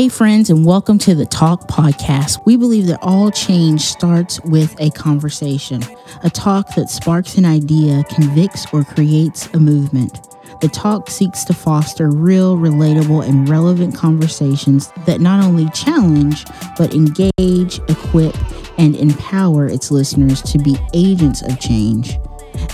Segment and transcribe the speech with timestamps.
[0.00, 2.38] Hey, friends, and welcome to the Talk Podcast.
[2.46, 5.82] We believe that all change starts with a conversation,
[6.22, 10.26] a talk that sparks an idea, convicts, or creates a movement.
[10.62, 16.46] The talk seeks to foster real, relatable, and relevant conversations that not only challenge,
[16.78, 18.34] but engage, equip,
[18.78, 22.16] and empower its listeners to be agents of change.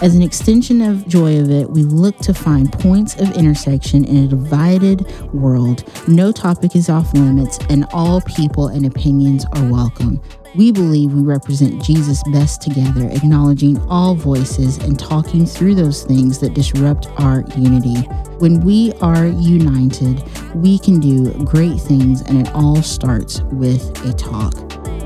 [0.03, 4.25] As an extension of Joy of It, we look to find points of intersection in
[4.25, 5.85] a divided world.
[6.07, 10.21] No topic is off limits, and all people and opinions are welcome.
[10.54, 16.39] We believe we represent Jesus best together, acknowledging all voices and talking through those things
[16.40, 17.96] that disrupt our unity.
[18.39, 20.23] When we are united,
[20.54, 24.54] we can do great things, and it all starts with a talk.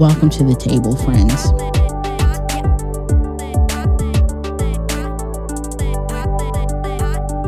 [0.00, 1.79] Welcome to the table, friends.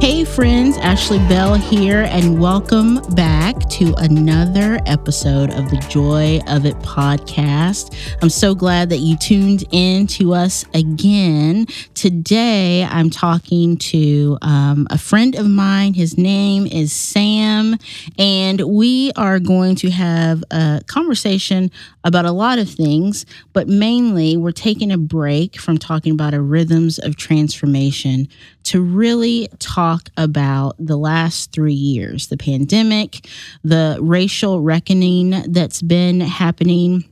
[0.03, 6.67] Hey, friends, Ashley Bell here, and welcome back to another episode of the Joy of
[6.67, 7.95] It podcast.
[8.21, 11.67] I'm so glad that you tuned in to us again.
[11.95, 15.95] Today, I'm talking to um, a friend of mine.
[15.95, 17.77] His name is Sam,
[18.19, 21.71] and we are going to have a conversation
[22.03, 26.41] about a lot of things, but mainly, we're taking a break from talking about a
[26.41, 28.27] rhythms of transformation
[28.65, 33.27] to really talk about the last three years the pandemic,
[33.63, 37.05] the racial reckoning that's been happening.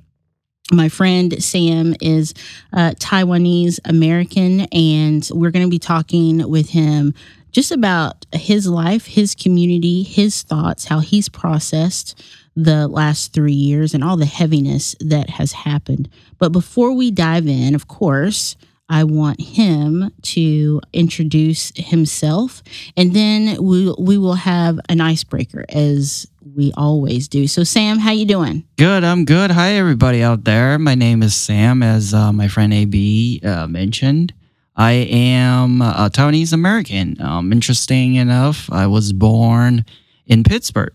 [0.72, 2.32] My friend Sam is
[2.72, 7.12] uh, Taiwanese American, and we're going to be talking with him
[7.50, 12.22] just about his life, his community, his thoughts, how he's processed
[12.54, 16.08] the last three years, and all the heaviness that has happened.
[16.38, 18.56] But before we dive in, of course,
[18.91, 22.60] I want him to introduce himself,
[22.97, 27.47] and then we we will have an icebreaker as we always do.
[27.47, 28.64] So, Sam, how you doing?
[28.77, 29.05] Good.
[29.05, 29.52] I'm good.
[29.52, 30.77] Hi, everybody out there.
[30.77, 34.34] My name is Sam, as uh, my friend AB uh, mentioned.
[34.75, 37.20] I am a Taiwanese American.
[37.22, 39.84] Um, interesting enough, I was born
[40.26, 40.93] in Pittsburgh.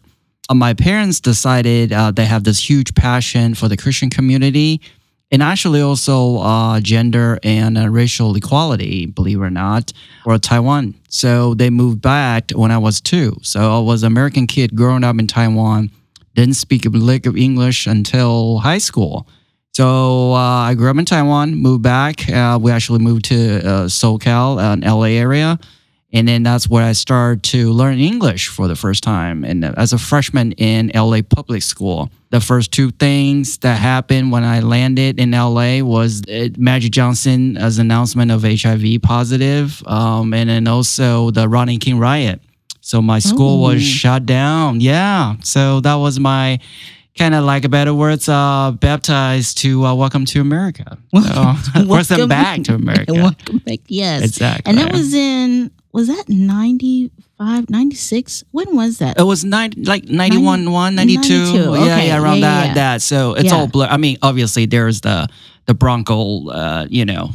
[0.49, 4.81] Uh, my parents decided uh, they have this huge passion for the Christian community
[5.31, 9.91] and actually also uh, gender and uh, racial equality, believe it or not,
[10.25, 10.95] or Taiwan.
[11.09, 13.37] So they moved back when I was two.
[13.41, 15.91] So I was an American kid growing up in Taiwan,
[16.35, 19.27] didn't speak a lick of English until high school.
[19.73, 22.29] So uh, I grew up in Taiwan, moved back.
[22.29, 25.59] Uh, we actually moved to uh, SoCal, an LA area.
[26.13, 29.43] And then that's where I started to learn English for the first time.
[29.43, 34.43] And as a freshman in LA public school, the first two things that happened when
[34.43, 40.67] I landed in LA was uh, Magic Johnson's announcement of HIV positive, um, and then
[40.67, 42.39] also the Rodney King riot.
[42.81, 43.73] So my school Ooh.
[43.73, 44.79] was shut down.
[44.79, 45.35] Yeah.
[45.43, 46.59] So that was my
[47.17, 50.97] kind of like a better words, uh, baptized to uh, welcome to America.
[51.13, 51.55] So,
[51.85, 53.13] welcome back to America.
[53.13, 53.79] Welcome back.
[53.87, 54.23] Yes.
[54.23, 54.69] Exactly.
[54.69, 60.03] And that was in was that 95 96 when was that it was 90, like
[60.03, 61.69] 91 90, 1 92, 92.
[61.69, 61.85] Okay.
[61.85, 62.73] yeah yeah around yeah, that yeah.
[62.73, 63.55] that so it's yeah.
[63.55, 65.25] all blur i mean obviously there's the
[65.67, 67.29] the bronco uh you know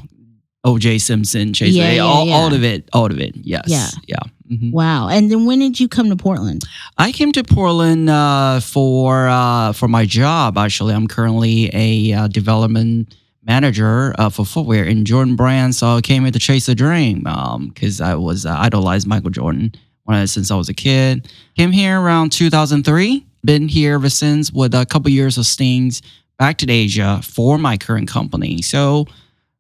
[0.66, 4.72] oj simpson chase yeah, all, all of it all of it yes yeah yeah mm-hmm.
[4.72, 5.08] Wow!
[5.08, 6.62] And then when did you come to Portland?
[6.98, 10.58] I came to Portland uh, for uh, for my job.
[10.58, 15.74] Actually, I'm currently a uh, development manager uh, for footwear in Jordan Brand.
[15.74, 19.30] So I came here to chase a dream because um, I was uh, idolized Michael
[19.30, 19.72] Jordan
[20.04, 21.30] when I, since I was a kid.
[21.56, 23.26] Came here around 2003.
[23.42, 26.02] Been here ever since with a couple years of stings
[26.38, 28.60] back to Asia for my current company.
[28.62, 29.06] So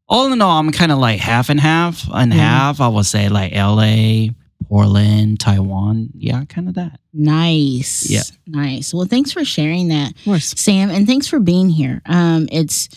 [0.08, 2.36] all in all, I'm kind of like half and half and mm.
[2.36, 2.80] half.
[2.80, 4.32] I would say like LA,
[4.68, 6.10] Portland, Taiwan.
[6.14, 6.98] Yeah, kind of that.
[7.12, 8.10] Nice.
[8.10, 8.22] Yeah.
[8.46, 8.92] Nice.
[8.92, 12.02] Well, thanks for sharing that, Sam, and thanks for being here.
[12.06, 12.88] Um, it's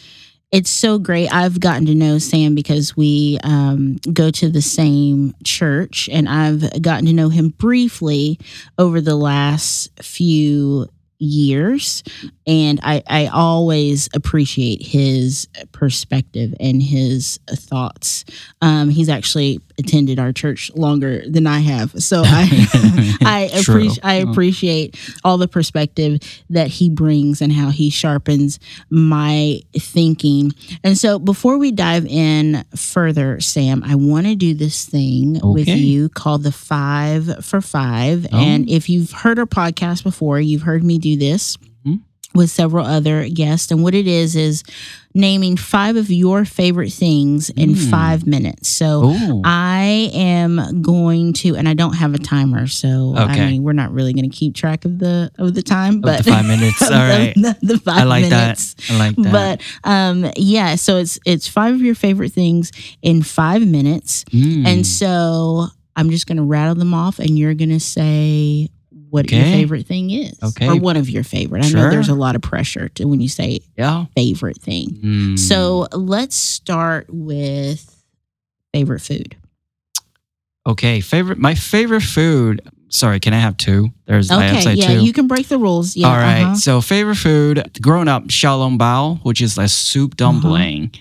[0.54, 1.34] it's so great.
[1.34, 6.80] I've gotten to know Sam because we um, go to the same church, and I've
[6.80, 8.40] gotten to know him briefly
[8.78, 10.88] over the last few
[11.20, 12.04] years
[12.46, 18.26] and I, I always appreciate his perspective and his thoughts
[18.62, 22.44] um, he's actually attended our church longer than i have so i
[23.26, 24.32] I, appreciate I mm.
[24.32, 28.60] appreciate all the perspective that he brings and how he sharpens
[28.90, 30.52] my thinking
[30.84, 35.48] and so before we dive in further sam i want to do this thing okay.
[35.48, 38.38] with you called the five for five oh.
[38.38, 41.96] and if you've heard our podcast before you've heard me do this mm-hmm.
[42.38, 43.72] with several other guests.
[43.72, 44.64] And what it is is
[45.16, 47.90] naming five of your favorite things in Mm.
[47.92, 48.68] five minutes.
[48.70, 49.42] So Ooh.
[49.44, 53.46] I am going to, and I don't have a timer, so I Okay.
[53.52, 56.32] mean we're not really going to keep track of the of the time, but the
[56.32, 56.82] five minutes.
[56.84, 58.74] All the- the, the five I like minutes.
[58.74, 58.92] that.
[58.92, 59.32] I like that.
[59.84, 62.72] But um, yeah, so it's it's five of your favorite things
[63.02, 64.66] in five minutes, Mm.
[64.66, 68.70] and so I'm just going to rattle them off, and you're going to say
[69.14, 70.68] what your favorite thing is, Okay.
[70.68, 71.64] or one of your favorite.
[71.64, 74.06] I know there's a lot of pressure to when you say yeah.
[74.16, 74.90] favorite thing.
[74.90, 75.40] Mm.
[75.40, 77.80] So let's start with
[78.74, 79.36] favorite food.
[80.68, 81.38] okay, favorite.
[81.38, 82.62] My favorite food.
[82.90, 83.90] Sorry, can I have two?
[84.06, 85.06] There's I have to Okay, say yeah, two.
[85.06, 85.96] you can break the rules.
[85.96, 86.44] Yeah, All right.
[86.44, 86.56] uh-huh.
[86.56, 90.32] So favorite food, growing up, xiaolong bao, which is a soup Uh-huh.
[90.32, 90.92] dumpling.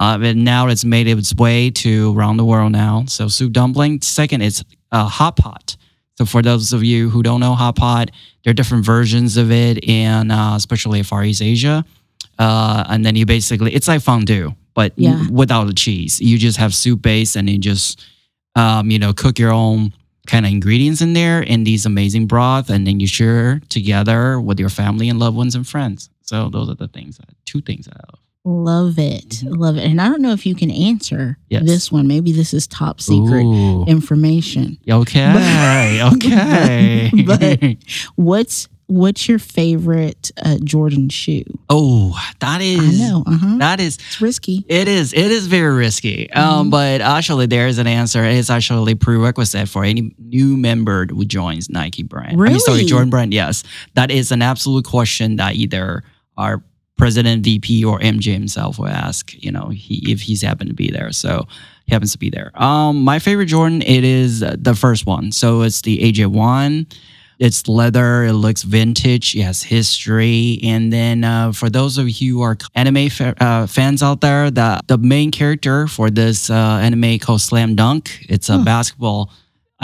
[0.00, 3.04] uh but now it's made its way to around the world now.
[3.08, 4.00] So soup dumpling.
[4.02, 4.62] Second, it's
[4.92, 5.76] uh, hot pot.
[6.18, 8.10] So for those of you who don't know hot pot,
[8.42, 11.84] there are different versions of it, in uh, especially Far East Asia.
[12.40, 15.28] Uh, and then you basically, it's like fondue, but Yeah.
[15.30, 16.20] without the cheese.
[16.20, 18.02] You just have soup base, and you just,
[18.56, 19.92] um, you know, cook your own
[20.26, 24.58] kind of ingredients in there in these amazing broth, and then you share together with
[24.58, 26.10] your family and loved ones and friends.
[26.22, 28.18] So those are the things, two things I love.
[28.48, 29.28] Love it.
[29.44, 29.58] Mhm.
[29.58, 29.84] Love it.
[29.84, 31.64] And I don't know if you can answer Yes.
[31.66, 32.06] this one.
[32.08, 33.84] Maybe this is top secret Ooh.
[33.84, 34.78] information.
[34.88, 35.22] Okay.
[35.26, 36.10] All right.
[36.14, 37.10] Okay.
[37.26, 37.76] But-
[38.16, 41.44] What's what's your favorite uh, Jordan shoe?
[41.68, 42.80] oh, that is.
[43.02, 43.22] I know.
[43.26, 43.58] Uh-huh.
[43.58, 43.96] That is.
[43.96, 44.64] It's risky.
[44.66, 45.12] It is.
[45.12, 46.30] It is very risky.
[46.32, 46.70] Um, Mhm.
[46.70, 48.24] but actually, there is an answer.
[48.24, 52.40] It's actually prerequisite for any new member who joins Nike brand.
[52.40, 53.34] I mean, sorry, Jordan brand.
[53.34, 53.62] Yes,
[53.92, 56.02] that is an absolute question that either
[56.38, 56.62] our
[56.98, 59.32] president, VP, or MJ himself will ask.
[59.42, 61.12] You know, he, if he's happened to be there.
[61.12, 61.46] So
[61.86, 62.50] he happens to be there.
[62.54, 63.80] Um, my favorite Jordan.
[63.82, 65.32] It is the first one.
[65.32, 66.86] So it's the AJ one.
[67.38, 68.24] It's leather.
[68.24, 69.36] It looks vintage.
[69.36, 70.58] It has history.
[70.64, 74.50] And then uh, for those of you who are anime fa- uh, fans out there,
[74.50, 78.26] the the main character for this uh, anime called Slam Dunk.
[78.28, 78.64] It's a Huh.
[78.64, 79.30] basketball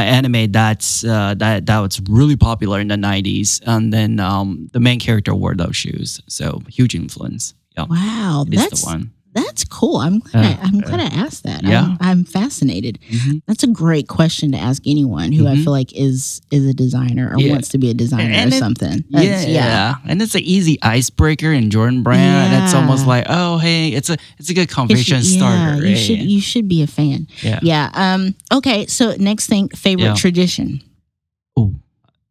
[0.02, 3.61] anime that's uh, that that was really popular in the '90s.
[3.67, 6.20] And then um, the main character wore those shoes.
[6.29, 7.55] So huge influence.
[7.76, 9.12] Yeah, Wow, that's the one.
[9.35, 9.97] That's cool.
[9.99, 11.63] I'm glad Uh, I, I'm glad I asked that.
[11.65, 11.83] yeah.
[11.85, 12.99] I'm, I'm fascinated.
[13.11, 13.43] Mhm.
[13.47, 15.65] That's a great question to ask anyone who I Mhm.
[15.65, 17.53] feel like is is a designer or Yeah.
[17.53, 19.05] wants to be a designer And or it- something.
[19.09, 22.65] Yeah, That's- yeah, and it's an easy icebreaker in Jordan brand.
[22.65, 25.57] It's almost like, oh, hey, it's a it's a good It should- conversation starter.
[25.57, 25.99] Yeah, you right?
[25.99, 27.27] should you should be a fan.
[27.43, 27.59] yeah.
[27.63, 27.91] Yeah.
[27.95, 28.35] Um.
[28.53, 28.87] Okay.
[28.87, 30.15] So next thing, favorite Yeah.
[30.15, 30.81] tradition.
[31.57, 31.75] Oh,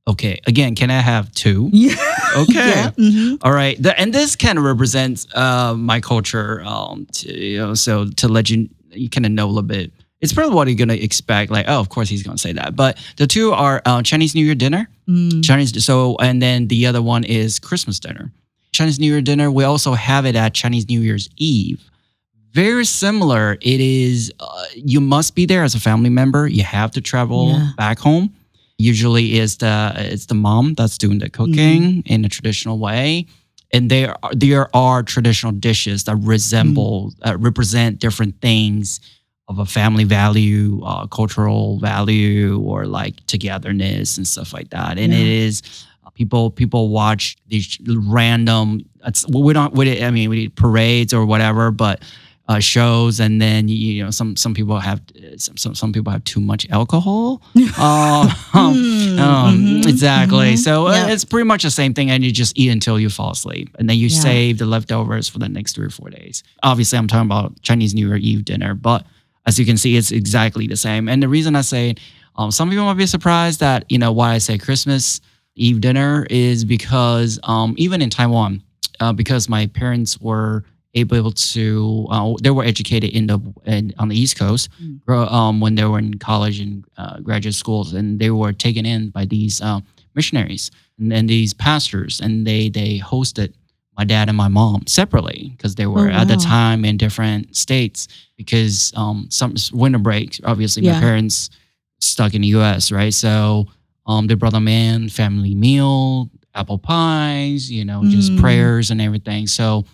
[0.07, 0.39] okay.
[0.47, 1.69] Again, can I have two?
[1.73, 1.95] Yeah.
[2.35, 2.53] Okay.
[2.53, 2.89] yeah.
[2.91, 3.37] mhm.
[3.43, 3.79] All right.
[3.81, 6.63] The, and this kind of represents uh, my culture.
[6.65, 9.91] Um, to, you know, so to let you, you kind of know a little bit.
[10.19, 11.51] It's probably what you're gonna expect.
[11.51, 12.75] Like, oh, of course he's gonna say that.
[12.75, 14.87] But the two are uh, Chinese New Year dinner.
[15.07, 15.43] Mm.
[15.43, 15.83] Chinese.
[15.85, 18.31] So, and then the other one is Christmas dinner.
[18.71, 19.51] Chinese New Year dinner.
[19.51, 21.83] We also have it at Chinese New Year's Eve.
[22.53, 23.57] Very similar.
[23.61, 24.31] It is.
[24.39, 26.47] Uh, you must be there as a family member.
[26.47, 27.71] You have to travel Yeah.
[27.77, 28.33] back home.
[28.77, 33.27] Usually, is the it's the mom that's doing the cooking in a traditional way,
[33.71, 38.99] and there are, there are traditional dishes that resemble uh, represent different things
[39.47, 44.97] of a family value, uh, cultural value, or like togetherness and stuff like that.
[44.97, 45.45] And it Yeah.
[45.47, 45.61] is
[46.15, 48.81] people people watch these random.
[49.05, 49.73] It's, well, we don't.
[49.73, 52.01] We, I mean, we need parades or whatever, but
[52.47, 55.01] uh, shows, and then you know some some people have
[55.37, 57.41] some some, some people have too much alcohol.
[57.55, 60.53] um, Mm, um, mhm, exactly.
[60.53, 60.57] mhm.
[60.57, 61.07] So uh, Yeah.
[61.09, 63.89] it's pretty much the same thing, and you just eat until you fall asleep, and
[63.89, 64.19] then you Yeah.
[64.19, 66.43] save the leftovers for the next three or four days.
[66.63, 69.05] Obviously, I'm talking about Chinese New Year Eve dinner, but
[69.45, 71.07] as you can see, it's exactly the same.
[71.09, 71.95] And the reason I say,
[72.35, 75.21] um, some people might be surprised that you know why I say Christmas
[75.55, 78.63] Eve dinner is because um, even in Taiwan,
[78.99, 80.63] uh, because my parents were
[80.95, 85.31] able to, uh, they were educated in the in, on the East Coast Mm.
[85.31, 89.09] um, when they were in college and uh, graduate schools, and they were taken in
[89.09, 89.79] by these uh,
[90.15, 90.69] missionaries
[90.99, 93.53] and, and these pastors, and they they hosted
[93.97, 97.55] my dad and my mom separately because they were Oh, at the time in different
[97.55, 98.07] states
[98.37, 100.39] because um, some winter break.
[100.43, 100.93] Obviously, Yeah.
[100.93, 101.49] my parents
[101.99, 102.91] stuck in the U.S.
[102.91, 103.67] right, so
[104.05, 108.39] um, they brought them in family meal, apple pies, you know, just Mm.
[108.39, 109.47] prayers and everything.
[109.47, 109.85] So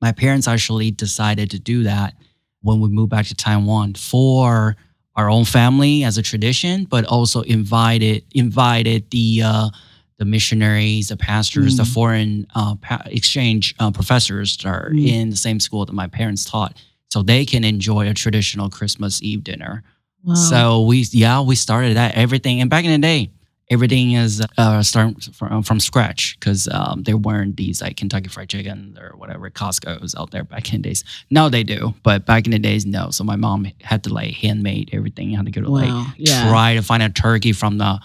[0.00, 2.14] my parents actually decided to do that
[2.62, 4.76] when we moved back to Taiwan for
[5.16, 9.68] our own family as a tradition, but also invited invited the uh,
[10.18, 11.94] the missionaries, the pastors, the Mm.
[11.94, 15.06] foreign uh, pa- exchange uh, professors that are Mm.
[15.08, 16.76] in the same school that my parents taught,
[17.08, 19.82] so they can enjoy a traditional Christmas Eve dinner.
[20.22, 20.34] Wow.
[20.34, 23.30] So we yeah we started that everything, and back in the day,
[23.70, 28.48] everything is uh, starting from, from scratch because um, there weren't these like Kentucky Fried
[28.48, 31.04] Chicken or whatever Costco's out there back in the days.
[31.30, 33.10] Now they do, but back in the days, no.
[33.10, 35.30] So my mom had to like handmade everything.
[35.30, 36.48] Had to go to Wow, like yeah.
[36.48, 38.00] try to find a turkey from the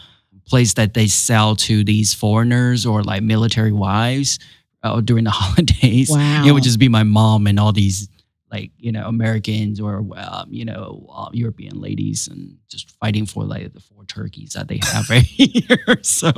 [0.47, 4.37] place that they sell to these foreigners or like military wives
[4.83, 6.09] uh, during the holidays.
[6.11, 6.45] Wow.
[6.45, 8.07] It would just be my mom and all these
[8.55, 13.43] like you know Americans or um, you know uh, European ladies and just fighting for
[13.43, 15.77] like the four turkeys that they have right here.
[16.03, 16.31] So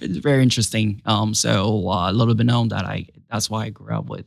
[0.00, 1.02] it's very interesting.
[1.04, 4.26] Um, so uh, a little bit known that I that's why I grew up with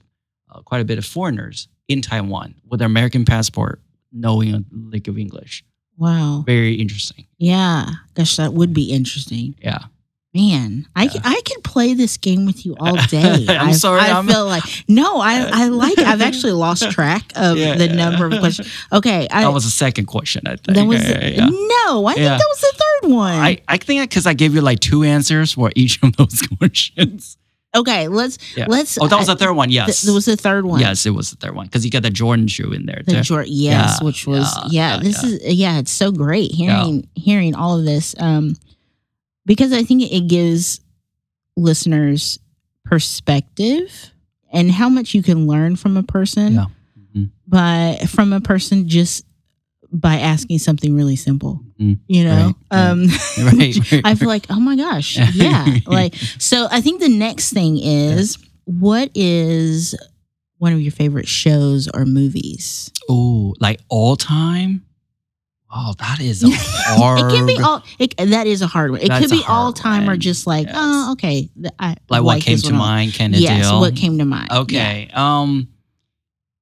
[0.49, 3.81] uh, quite a bit of foreigners in Taiwan with their American passport,
[4.11, 5.63] knowing a lick of English.
[5.97, 6.43] Wow.
[6.45, 7.27] Very interesting.
[7.37, 7.85] Yeah.
[8.15, 9.55] Gosh, that would be interesting.
[9.61, 9.83] Yeah.
[10.33, 11.19] Man, I, Yeah.
[11.25, 13.45] I could play this game with you all day.
[13.49, 15.99] I'm I, sorry, I I'm- feel like no, I I like.
[15.99, 17.75] I've actually lost track of Yeah.
[17.75, 18.69] the number of questions.
[18.93, 20.77] Okay, I, That was the second question, I think.
[20.77, 22.05] that was Yeah, no.
[22.05, 23.33] I think that was the third one.
[23.33, 27.35] I, I think because I gave you like two answers for each of those questions.
[27.75, 28.67] okay, let's Yeah.
[28.69, 28.97] let's.
[29.01, 29.67] Oh, that was the third one.
[29.67, 30.01] th- Yes.
[30.03, 30.79] That was the third one.
[30.79, 33.15] Yes, it was the third one because you got the Jordan shoe in there The
[33.15, 33.21] too.
[33.21, 37.53] Jor- yes, Yeah, which was yeah, yeah, this is yeah, it's so great hearing hearing
[37.53, 38.15] all of this.
[38.17, 38.55] Um
[39.45, 40.81] because I think it gives
[41.57, 42.39] listeners
[42.85, 44.11] perspective
[44.53, 46.65] and how much you can learn from a person Yeah.
[47.15, 47.29] Mhm.
[47.47, 49.25] by from a person just
[49.93, 51.61] by asking something really simple.
[51.79, 51.99] Mhm.
[52.07, 52.53] You know?
[52.71, 52.89] Right.
[52.91, 53.07] Um
[53.39, 55.77] Right, right, I feel like, oh my gosh, yeah.
[55.85, 59.95] like so I think the next thing is what is
[60.59, 62.91] one of your favorite shows or movies?
[63.09, 64.85] Oh, like all time?
[65.73, 67.19] Oh, that is a hard.
[67.31, 67.83] It can be all.
[67.99, 68.99] It, that is a hard one.
[69.01, 70.75] It That's could be all time or just like, Yes.
[70.77, 71.49] oh, okay.
[71.79, 72.77] I like what came to one.
[72.77, 73.79] mind kind of Yes, deal.
[73.79, 74.49] what came to mind.
[74.51, 74.59] Yeah.
[74.59, 75.09] Okay.
[75.13, 75.69] Um.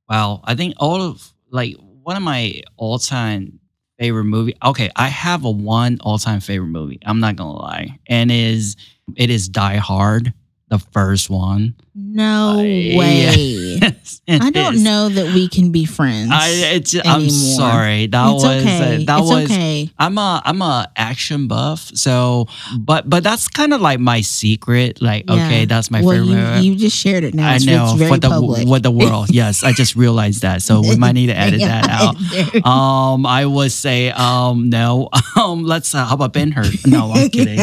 [0.08, 0.42] Wow.
[0.44, 3.60] I think all of like one of my all time
[3.98, 4.56] favorite movie.
[4.64, 7.00] Okay, I have a one all time favorite movie.
[7.06, 8.76] I'm not gonna lie, and is
[9.16, 10.34] it is Die Hard,
[10.70, 11.76] the first one.
[11.96, 13.56] No way.
[13.80, 14.84] Yes, I don't is.
[14.84, 16.30] know that we can be friends.
[16.34, 18.06] I it's I'm sorry.
[18.08, 18.78] That it's was okay.
[19.04, 19.90] uh, that it's was okay.
[19.98, 22.46] I'm a I'm a action buff, so
[22.78, 25.02] but but that's kind of like my secret.
[25.02, 25.36] Like Yeah.
[25.46, 26.62] okay, that's my well, favorite.
[26.62, 27.50] you, you just shared it now.
[27.52, 28.68] I It's, know it's very for the public.
[28.68, 29.30] with the world.
[29.34, 30.62] Yes, I just realized that.
[30.62, 32.16] So we might need to edit that out.
[32.16, 32.66] out.
[32.68, 35.10] Um, I would say um no.
[35.40, 36.66] Um, let's uh, how about Ben Hur?
[36.86, 37.60] No, I'm kidding.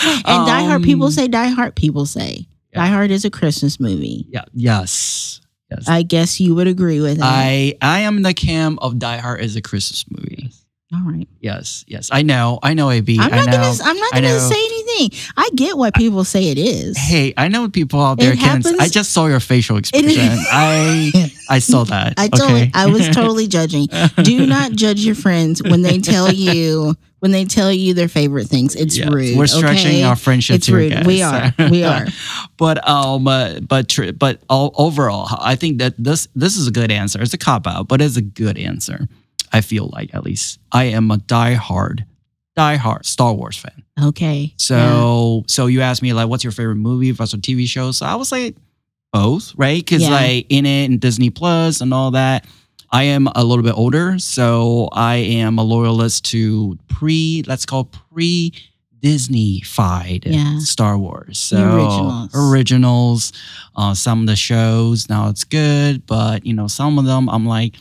[0.00, 2.82] And Die Hard, people Um, say Die Hard, people say Yeah.
[2.84, 4.26] Die Hard is a Christmas movie.
[4.30, 4.44] Yeah.
[4.54, 5.40] Yes.
[5.70, 5.88] Yes.
[5.88, 7.24] I guess you would agree with that.
[7.24, 10.50] I I am the cam of Die Hard is a Christmas movie.
[10.94, 11.26] All right.
[11.40, 11.84] Yes.
[11.88, 12.10] Yes.
[12.12, 12.60] I know.
[12.62, 12.88] I know.
[12.90, 13.08] Ab.
[13.08, 13.52] I'm I not know.
[13.52, 13.76] gonna.
[13.82, 15.18] I'm not gonna say anything.
[15.36, 16.96] I get why people say it is.
[16.96, 18.62] Hey, I know people out there It can.
[18.62, 20.38] happens- I just saw your facial expression.
[20.52, 22.14] I I saw that.
[22.18, 22.70] I totally.
[22.72, 23.88] I was totally judging.
[24.22, 28.46] Do not judge your friends when they tell you when they tell you their favorite
[28.46, 28.74] things.
[28.74, 29.36] It's Yes, rude.
[29.38, 30.02] We're stretching okay?
[30.02, 30.92] our friendship It's rude.
[30.92, 31.06] guys.
[31.06, 31.52] We are.
[31.58, 32.06] We are.
[32.56, 36.70] but um, uh, but tr- but all, overall, I think that this this is a
[36.72, 37.20] good answer.
[37.22, 39.08] It's a cop out, but it's a good answer.
[39.52, 42.04] I feel like at least I am a diehard,
[42.58, 43.82] diehard Star Wars fan.
[44.02, 44.52] Okay.
[44.58, 47.92] So so you asked me like, what's your favorite movie versus TV show?
[47.92, 48.54] So I would say
[49.12, 49.78] both, right?
[49.82, 50.10] Because Yeah.
[50.10, 52.44] like in it and Disney Plus and all that.
[52.90, 57.84] I am a little bit older, so I am a loyalist to pre, let's call
[57.84, 58.52] pre
[59.00, 60.58] Disney-fied Yeah.
[60.60, 61.38] Star Wars.
[61.38, 62.30] So The originals.
[62.34, 63.32] originals,
[63.76, 65.08] uh, some of the shows.
[65.08, 67.76] Now it's good, but you know, some of them I'm like,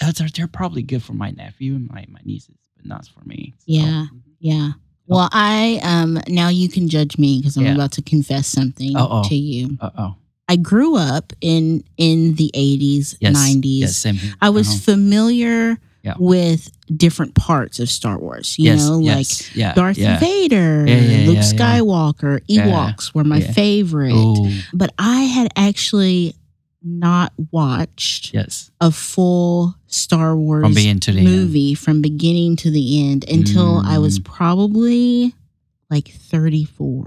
[0.00, 3.24] "Uh, they're, they're probably good for my nephew and my, my nieces, but not for
[3.26, 3.54] me.
[3.58, 4.06] So, Yeah.
[4.40, 4.72] Yeah.
[5.06, 7.74] Well, I um now you can judge me because I'm Yeah.
[7.74, 9.28] about to confess something Uh-oh.
[9.28, 9.76] to you.
[9.80, 10.14] Uh oh.
[10.52, 13.34] I grew up in in the 80s, Yes.
[13.36, 13.80] 90s.
[13.80, 13.96] Yes.
[13.96, 14.34] Same here.
[14.40, 14.78] I was Uh-huh.
[14.92, 16.14] familiar Yeah.
[16.18, 16.70] with
[17.04, 18.56] different parts of Star Wars.
[18.58, 18.80] You yes.
[18.86, 19.56] know, like yes.
[19.56, 19.72] yeah.
[19.74, 20.18] Darth yeah.
[20.20, 20.84] Vader,
[21.28, 21.38] Luke.
[21.54, 22.40] Skywalker.
[22.48, 24.12] Ewoks were my favorite.
[24.14, 26.34] Ooh, But I had actually
[26.84, 28.70] not watched yes.
[28.80, 31.06] a full Star Wars From the end.
[31.22, 34.24] movie from beginning to the end until I was Mm.
[34.24, 35.34] probably
[35.88, 37.06] like 34.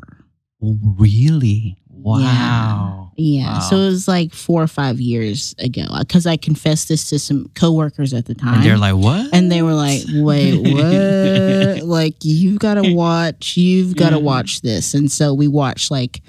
[0.64, 1.76] Oh, really?
[1.90, 3.05] Wow.
[3.18, 3.54] Yeah.
[3.54, 3.60] Wow.
[3.62, 7.50] So it was like four or five years ago because I confessed this to some
[7.56, 8.56] coworkers at the time.
[8.56, 9.30] And they're like, what?
[9.34, 10.58] And they were like, wait,
[11.80, 11.88] what?
[11.88, 14.94] like, you've got to watch, you've got to watch this.
[14.94, 16.22] And so we watched like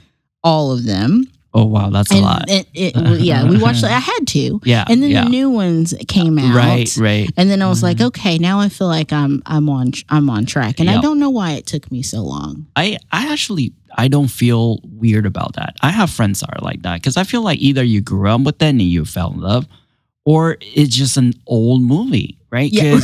[0.45, 1.25] all of them.
[1.55, 1.90] oh, wow.
[1.90, 2.45] That's and a lot.
[2.49, 4.61] It, it, yeah, we watched, I had to.
[4.64, 4.85] yeah.
[4.88, 5.25] And then yeah.
[5.25, 6.55] the new ones came out.
[6.55, 6.95] Right.
[6.99, 7.31] Right.
[7.37, 8.07] And then I was like, Mhm.
[8.09, 11.31] okay, now I feel like I'm I'm on I'm on track, and I don't know
[11.31, 12.66] why it took me so long.
[12.76, 15.76] I, I actually I don't feel weird about that.
[15.81, 18.43] I have friends that are like that because I feel like either you grew up
[18.43, 19.67] with it and you fell in love,
[20.26, 22.71] or it's just an old movie, right?
[22.71, 22.99] Yeah.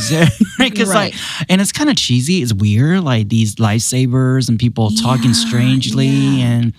[0.59, 1.11] Because Right.
[1.11, 1.15] like,
[1.49, 2.41] and it's kind of cheesy.
[2.43, 6.45] It's weird, like these lightsabers and people talking strangely, yeah.
[6.45, 6.73] and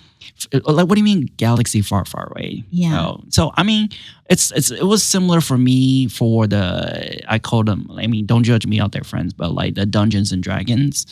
[0.63, 2.63] like, what do you mean, galaxy far, far away?
[2.69, 2.91] Yeah.
[2.95, 3.89] So, so I mean,
[4.29, 7.89] it's it's it was similar for me for the I called them.
[7.95, 11.05] I mean, don't judge me out there, friends, but like the Dungeons and Dragons.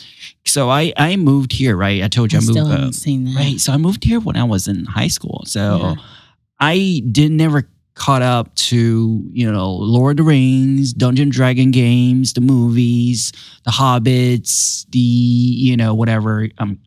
[0.46, 2.02] So I I moved here, right?
[2.04, 2.70] I told you I I, still moved.
[2.70, 3.36] uh, haven't seen that.
[3.36, 3.60] Right.
[3.60, 5.42] So I moved here when I was in high school.
[5.46, 5.94] So Yeah.
[6.60, 12.32] I did never caught up to, you know, Lord of the Rings, Dungeon Dragon games,
[12.32, 13.32] the movies,
[13.64, 16.78] the Hobbits, the, you know, whatever, um,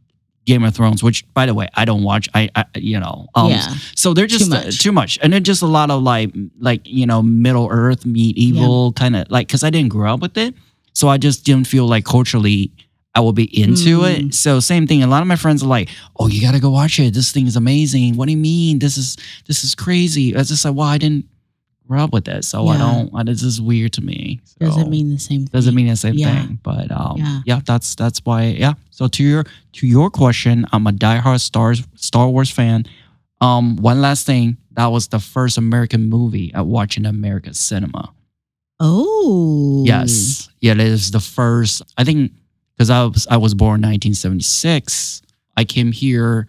[0.46, 2.30] Game of Thrones, which by the way, I don't watch.
[2.34, 3.74] I, I you know, um, yeah.
[3.96, 4.80] so they're just Too uh, much.
[4.80, 8.38] too much, and then just a lot of like, like you know, Middle Earth meet
[8.38, 10.56] evil kind of like because I didn't grow up with it,
[10.94, 12.72] so I just didn't feel like culturally
[13.16, 14.28] I will be into Mm.
[14.28, 14.34] it.
[14.36, 15.02] So same thing.
[15.02, 17.14] A lot of my friends are like, "Oh, you got to go watch it.
[17.14, 18.16] This thing is amazing.
[18.16, 18.80] What do you mean?
[18.80, 21.26] This is this is crazy." I was just like, "Well, I didn't
[21.88, 23.10] grow up with it, so I don't.
[23.16, 25.50] I, this is weird to me." So Doesn't mean the same thing.
[25.52, 26.46] doesn't mean the same Yeah.
[26.46, 26.60] thing.
[26.62, 27.42] But um, Yeah.
[27.46, 27.62] yeah.
[27.66, 28.56] that's that's why.
[28.60, 28.74] Yeah.
[28.92, 32.86] So to your to your question, I'm a diehard Star Star Wars fan.
[33.42, 38.12] Um, one last thing, that was the first American movie I watched in American cinema.
[38.80, 39.84] Oh.
[39.86, 41.82] Yes, yeah, it is the first.
[41.98, 42.32] I think
[42.78, 45.22] because I was I was born 1976.
[45.56, 46.48] I came here.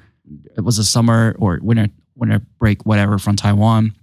[0.56, 3.94] It was a summer or winter winter break, whatever, from Taiwan.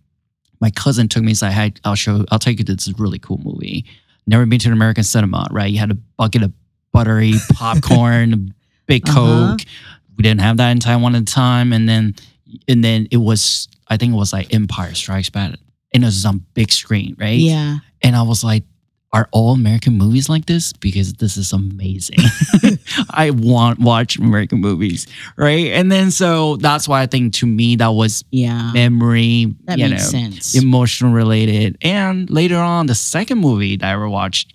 [0.62, 2.25] My cousin took me and said, "Hey, I'll show.
[2.32, 3.86] I'll take you to this really cool movie.
[4.25, 5.72] Never been to an American cinema, right?
[5.72, 6.53] You had a bucket of
[6.91, 8.38] buttery popcorn, a
[8.88, 9.55] big Uh-huh.
[9.58, 9.62] Coke.
[10.17, 12.15] We didn't have that in Taiwan at the time, and then
[12.67, 15.60] and then it was I think it was like Empire Strikes Back,
[15.94, 17.38] and it was on big screen, right?
[17.38, 17.77] Yeah.
[18.01, 18.63] And I was like,
[19.16, 20.74] are all American movies like this?
[20.74, 22.18] Because this is amazing.
[23.10, 25.08] I want watch American movies,
[25.38, 25.68] right?
[25.68, 28.72] And then so that's why I think to me that was Yeah.
[28.74, 30.54] memory, that you makes know, sense.
[30.56, 31.78] emotional related.
[31.82, 34.54] And later on, the second movie that I ever watched,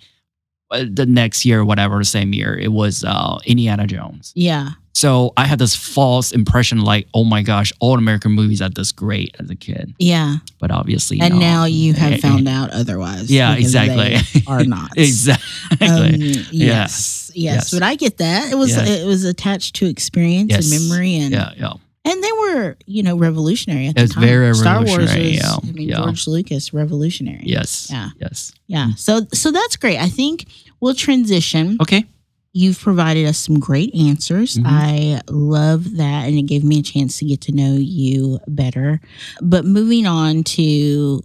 [0.71, 4.31] the next year, whatever, the same year, it was uh, Indiana Jones.
[4.35, 4.69] yeah.
[4.93, 8.91] So I had this false impression, like, oh my gosh, all American movies are this
[8.91, 9.95] great as a kid.
[9.97, 10.35] Yeah.
[10.59, 11.39] But obviously, And no.
[11.39, 13.31] now you have found out otherwise.
[13.31, 14.17] Yeah, exactly.
[14.47, 14.91] Are not.
[14.97, 15.87] exactly.
[15.87, 16.11] Um,
[16.51, 17.71] yes, yes, Yes.
[17.71, 18.51] but I get that.
[18.51, 20.69] It was it was attached to experience Yes.
[20.71, 21.73] and memory, and yeah, yeah.
[22.05, 24.23] And they were you know revolutionary at the time.
[24.23, 25.97] very Star Wars was, yeah, I mean, yeah.
[25.97, 27.43] George Lucas, revolutionary.
[27.43, 27.89] Yes.
[27.91, 28.09] Yeah.
[28.19, 28.53] Yes.
[28.67, 28.93] yeah.
[28.95, 29.97] So so that's great.
[29.99, 30.45] I think
[30.79, 31.77] we'll transition.
[31.81, 32.05] Okay.
[32.53, 34.57] You've provided us some great answers.
[34.57, 34.63] Mhm.
[34.65, 38.99] I love that, and it gave me a chance to get to know you better.
[39.41, 41.21] But moving on to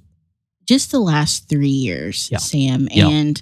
[0.68, 2.38] just the last three years, Yeah.
[2.38, 3.40] Sam, and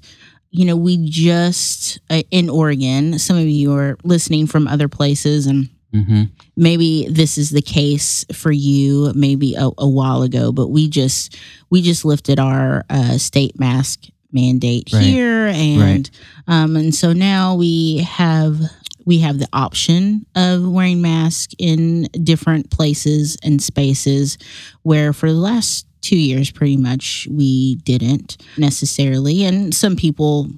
[0.50, 3.18] you know, we just uh, in Oregon.
[3.18, 6.22] Some of you are listening from other places, and Mm-hmm.
[6.56, 9.12] maybe this is the case for you.
[9.14, 11.36] Maybe a, a while ago, but we just
[11.70, 15.02] we just lifted our uh, state mask mandate Right.
[15.04, 16.10] here, and
[16.48, 18.58] um, and so now we have
[19.06, 24.36] we have the option of wearing masks in different places and spaces
[24.82, 30.48] where for the last two years pretty much we didn't necessarily and some people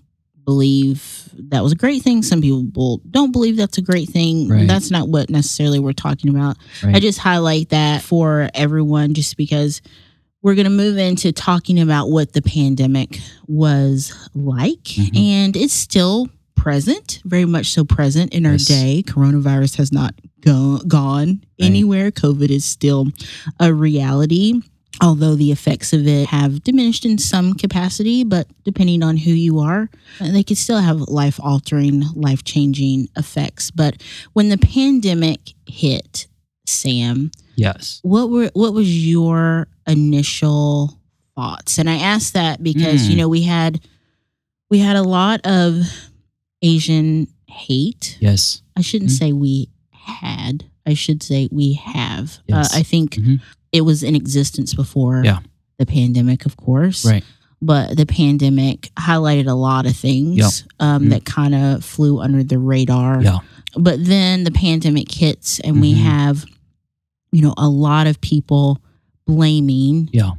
[0.47, 4.67] believe that was a great thing some people don't believe that's a great thing Right.
[4.67, 9.83] that's not what necessarily we're talking about i just highlight that for everyone just because
[10.43, 15.17] we're going to move into talking about what the pandemic was like Mhm.
[15.19, 18.65] and it's still present very much so present in our Yes.
[18.67, 21.29] day coronavirus has not go- gone
[21.61, 21.67] Right.
[21.67, 23.09] anywhere covid is still
[23.61, 24.61] a reality
[25.03, 29.59] although the effects of it have diminished in some capacity but depending on who you
[29.61, 29.89] are
[30.21, 36.27] they could still have life altering life changing effects but when the pandemic hit
[36.67, 38.01] sam Yes.
[38.03, 40.99] what were what was your initial
[41.35, 43.11] thoughts and i asked that because Mm.
[43.11, 43.81] you know we had
[44.71, 45.83] we had a lot of
[46.63, 48.63] asian hate Yes.
[48.77, 49.19] i shouldn't Mhm.
[49.19, 52.75] say we had i should say we have Yes.
[52.75, 53.41] uh, i think Mhm.
[53.73, 55.41] It was in existence before Yeah.
[55.79, 57.25] the pandemic of course Right.
[57.61, 60.51] but the pandemic highlighted a lot of things Yeah.
[60.95, 61.11] um, Mhm.
[61.11, 63.39] that kind of flew under the radar Yeah.
[63.77, 65.97] but then the pandemic hits and we Mhm.
[65.99, 66.45] have
[67.33, 68.81] you know a lot of people
[69.27, 70.33] blaming Yeah.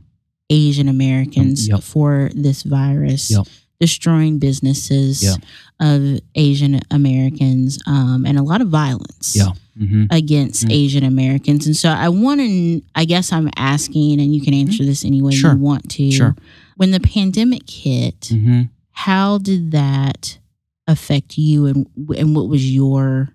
[0.49, 1.83] asian americans Um, yep.
[1.83, 3.47] for this virus Yep.
[3.79, 5.35] destroying businesses Yeah.
[5.79, 9.51] of asian americans um, and a lot of violence Yeah.
[9.79, 10.05] Mm-hmm.
[10.09, 10.71] against Mm.
[10.71, 14.83] asian americans and so i want to i guess i'm asking and you can answer
[14.83, 15.51] this any way Sure.
[15.53, 16.35] you want to Sure.
[16.77, 18.61] when the pandemic hit Mm-hmm.
[18.91, 20.39] how did that
[20.87, 21.85] affect you and
[22.17, 23.29] and what was your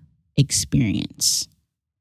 [0.57, 1.47] experience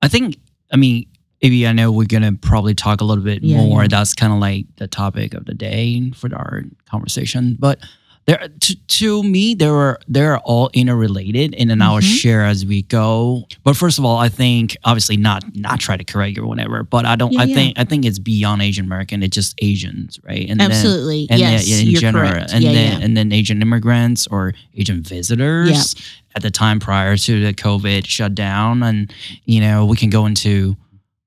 [0.04, 0.36] I think.
[0.72, 1.06] I mean,
[1.40, 3.82] maybe I know we're gonna probably talk a little bit Yeah, more.
[3.82, 3.88] yeah.
[3.88, 7.56] That's kind of like the topic of the day for our conversation.
[7.58, 7.78] But
[8.26, 12.20] there, to, to me, they were they're all interrelated, and then I'll Mhm.
[12.20, 13.46] share as we go.
[13.64, 16.84] But first of all, I think obviously not not try to correct you or whatever.
[16.84, 17.32] But I don't.
[17.32, 17.54] Yeah, I yeah.
[17.54, 19.22] think I think it's beyond Asian American.
[19.24, 20.46] It's just Asians, right?
[20.48, 21.26] And then- Absolutely.
[21.30, 22.52] and yes, then, in you're general, correct.
[22.52, 23.04] and yeah, then yeah.
[23.04, 25.94] and then Asian immigrants or Asian visitors
[26.36, 29.12] at the time prior to the COVID shutdown, and
[29.46, 30.76] you know we can go into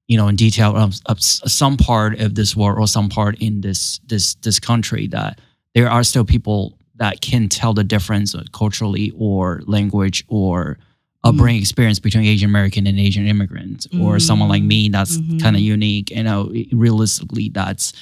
[0.07, 3.59] you know in detail of, of some part of this world or some part in
[3.59, 5.41] this this this country that
[5.73, 10.77] there are still people that can tell the difference culturally or language or
[11.23, 15.41] upbringing experience between Asian American and Asian immigrants or someone like me that's Mhm.
[15.41, 16.11] kind of unique.
[16.11, 17.93] You know, realistically, that's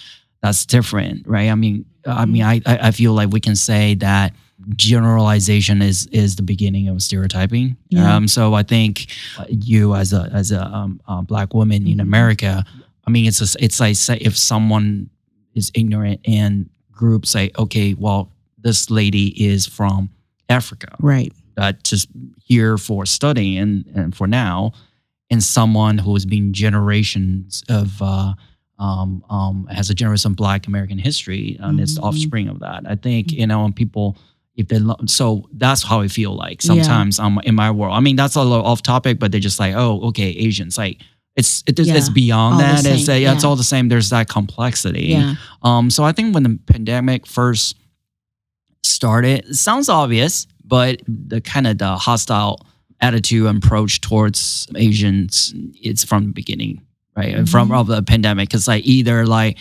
[0.41, 1.49] that's different, right?
[1.49, 4.33] I mean, I mean, I I I feel like we can say that
[4.75, 7.75] generalization is is the beginning of stereotyping.
[7.89, 8.15] Yeah.
[8.15, 9.07] Um, so I think
[9.39, 12.01] uh, you as a as a um, uh, black woman in Mhm.
[12.01, 12.65] America,
[13.07, 15.09] I mean, it's a, it's like say if someone
[15.55, 18.29] is ignorant and groups say, okay, well,
[18.63, 20.09] this lady is from
[20.49, 21.31] Africa, right.
[21.55, 22.07] that just
[22.43, 24.71] here for studying and, and for now,
[25.29, 28.33] and someone who has been generations of uh,
[28.79, 32.07] um, um, has a generation of Black American history and it's the Mhm.
[32.07, 32.83] offspring of that.
[32.85, 34.17] I think you know, when people
[34.55, 36.67] if they lo- so that's how I feel like Yeah.
[36.67, 37.95] sometimes um in my world.
[37.95, 41.01] I mean, that's a little off topic, but they're just like, oh, okay, Asians like.
[41.35, 41.95] It's it, Yeah.
[41.95, 42.85] it's beyond All that.
[42.85, 43.89] It's uh, yeah, it's all the same.
[43.89, 45.07] There's that complexity.
[45.07, 45.33] Yeah.
[45.63, 47.75] Um, so I think when the pandemic first
[48.83, 52.65] started, it sounds obvious, but the kind of the hostile
[53.01, 56.81] attitude and approach towards Asians, it's from the beginning,
[57.15, 57.33] right?
[57.35, 59.57] And From of the pandemic, because like either like,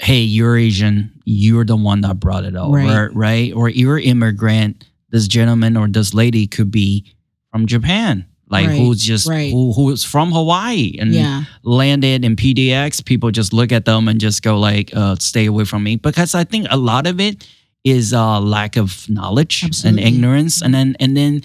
[0.00, 3.14] hey, you're Asian, you're the one that brought it over, Right.
[3.14, 3.52] right?
[3.52, 4.84] Or you're immigrant.
[5.10, 7.14] This gentleman or this lady could be
[7.50, 8.26] from Japan.
[8.50, 9.50] Like Right, who's just right.
[9.52, 11.44] who who's from Hawaii and yeah.
[11.64, 15.64] landed in PDX, people just look at them and just go like, uh, "Stay away
[15.64, 17.46] from me," because I think a lot of it
[17.90, 20.02] is uh, lack of knowledge Absolutely.
[20.02, 21.42] and ignorance, and then and then,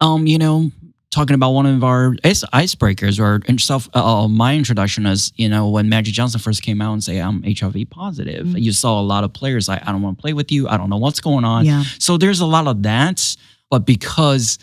[0.00, 0.70] um, you know,
[1.10, 5.48] talking about one of our ice, icebreakers or self, uh, uh, my introduction is, you
[5.48, 8.62] know, when Magic Johnson first came out and say I'm HIV positive, Mhm.
[8.62, 10.76] you saw a lot of players like, I don't want to play with you, I
[10.76, 11.84] don't know what's going on, Yeah.
[11.98, 13.36] so there's a lot of that,
[13.70, 14.58] but because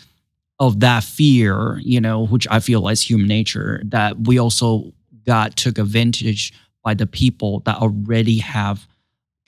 [0.60, 4.92] of that fear, you know, which I feel is human nature, that we also
[5.26, 6.52] got took advantage
[6.84, 8.86] by the people that already have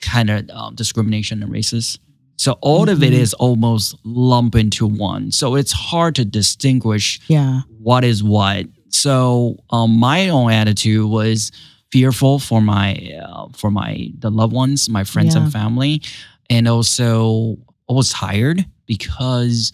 [0.01, 1.99] kind of um, discrimination and racist.
[2.37, 3.17] So all of it Mhm.
[3.19, 5.31] is almost lumped into one.
[5.31, 7.61] So it's hard to distinguish Yeah.
[7.79, 8.67] what is what.
[8.89, 11.51] So um, my own attitude was
[11.91, 15.43] fearful for my uh, for my the loved ones, my friends Yeah.
[15.43, 16.01] and family,
[16.49, 17.57] and also
[17.89, 19.71] I was tired because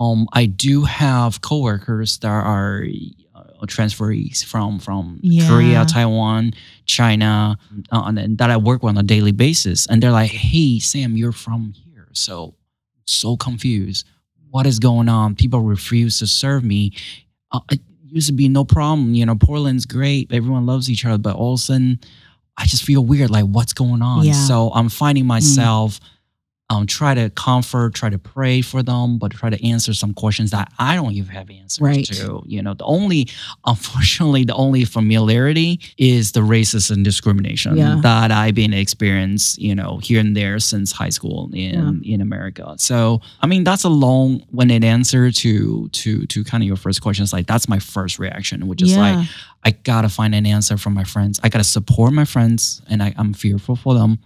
[0.00, 2.84] um, I do have coworkers that are
[3.66, 5.48] transferees from from Yeah.
[5.48, 6.52] Korea, Taiwan,
[6.84, 7.58] China,
[7.90, 11.16] uh, and that I work with on a daily basis, and they're like, "Hey, Sam,
[11.16, 12.54] you're from here, so
[13.04, 14.06] so confused.
[14.50, 15.34] What is going on?
[15.34, 16.92] People refuse to serve me.
[17.52, 19.14] Uh, it used to be no problem.
[19.14, 20.32] You know, Portland's great.
[20.32, 22.00] Everyone loves each other, but all of a sudden,
[22.56, 23.30] I just feel weird.
[23.30, 24.24] Like, what's going on?
[24.24, 24.32] Yeah.
[24.32, 24.46] Mm.
[24.46, 26.00] So I'm finding myself
[26.70, 30.50] um, try to comfort, try to pray for them, but try to answer some questions
[30.50, 32.04] that I don't even have answers Right.
[32.06, 32.42] to.
[32.44, 33.28] You know, the only,
[33.64, 37.98] unfortunately, the only familiarity is the racism and discrimination Yeah.
[38.02, 42.74] that I've been experienced, you know, here and there since high school in in America.
[42.78, 47.22] So, I mean, that's a long-winded answer to to to kind of your first question.
[47.22, 49.00] It's like that's my first reaction, which is yeah.
[49.16, 49.28] like
[49.64, 51.40] I gotta find an answer from my friends.
[51.42, 54.18] I gotta support my friends, and I, I'm fearful for them.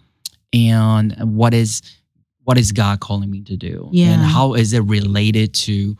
[0.52, 1.82] And what is
[2.44, 3.88] what is God calling me to do?
[3.92, 4.12] Yeah.
[4.12, 5.96] And how is it related to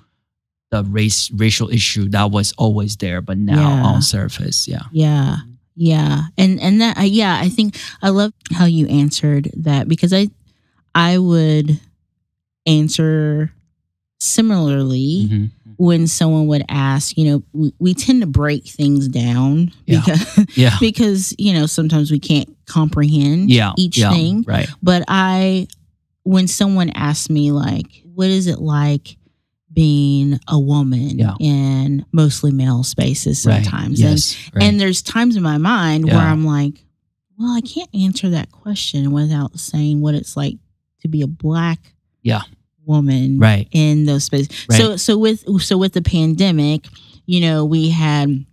[0.71, 3.83] the race racial issue that was always there, but now Yeah.
[3.85, 4.67] on surface?
[4.67, 4.83] Yeah.
[4.93, 5.37] Yeah.
[5.77, 6.23] Yeah.
[6.37, 10.29] And and that yeah, I think I love how you answered that because I
[10.95, 11.79] I would
[12.67, 13.53] answer
[14.21, 15.51] similarly Mhm.
[15.79, 20.01] when someone would ask, you know, we, we tend to break things down Yeah.
[20.05, 20.77] because Yeah.
[20.81, 23.73] because, you know, sometimes we can't comprehend Yeah.
[23.77, 24.45] each yeah, thing.
[24.47, 24.69] Right.
[24.83, 25.67] But I
[26.25, 29.17] when someone asks me like, what is it like
[29.73, 31.35] being a woman Yeah.
[31.41, 33.65] in mostly male spaces Right.
[33.65, 34.01] sometimes?
[34.01, 34.37] And Yes.
[34.55, 34.63] right.
[34.65, 36.85] and there's times in my mind where I'm like,
[37.39, 40.59] well, I can't answer that question without saying what it's like
[41.01, 42.43] to be a black Yeah.
[42.85, 43.67] woman right.
[43.73, 44.51] in those spaces.
[44.69, 44.77] Right.
[44.79, 46.87] So so with so with the pandemic,
[47.27, 48.45] you know, we had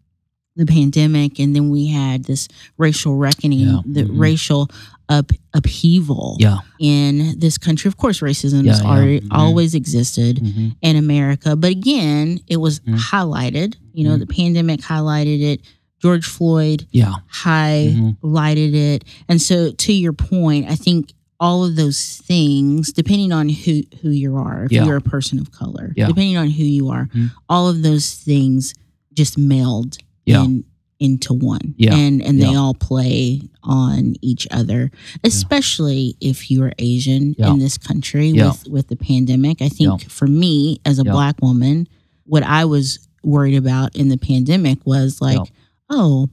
[0.55, 3.81] the pandemic and then we had this racial reckoning, Yeah.
[3.85, 4.19] the Mhm.
[4.19, 4.69] racial
[5.09, 6.59] up upheaval Yeah.
[6.79, 7.87] in this country.
[7.87, 8.89] Of course, racism has Yeah, yeah.
[8.89, 9.27] already Mhm.
[9.31, 10.75] always existed Mhm.
[10.81, 11.55] in America.
[11.55, 12.95] But again, it was Mhm.
[12.97, 13.75] highlighted.
[13.93, 15.61] You know, the pandemic highlighted it
[16.01, 17.15] George Floyd Yeah.
[17.43, 19.03] highlighted it.
[19.27, 24.09] And so to your point, I think all of those things, depending on who who
[24.09, 27.31] you are, if you're a person of color, depending on who you are, Mhm.
[27.49, 28.73] all of those things
[29.13, 30.43] just meld Yeah.
[30.43, 30.63] in
[30.99, 31.75] into one.
[31.77, 31.95] Yeah.
[31.95, 32.57] And and they Yeah.
[32.57, 34.91] all play on each other,
[35.23, 37.51] especially if you're Asian Yeah.
[37.51, 38.47] in this country Yeah.
[38.47, 39.61] with with the pandemic.
[39.61, 40.07] I think Yeah.
[40.09, 41.11] for me as a Yeah.
[41.11, 41.87] black woman,
[42.25, 45.43] what I was worried about in the pandemic was like, Yeah.
[45.89, 46.29] oh,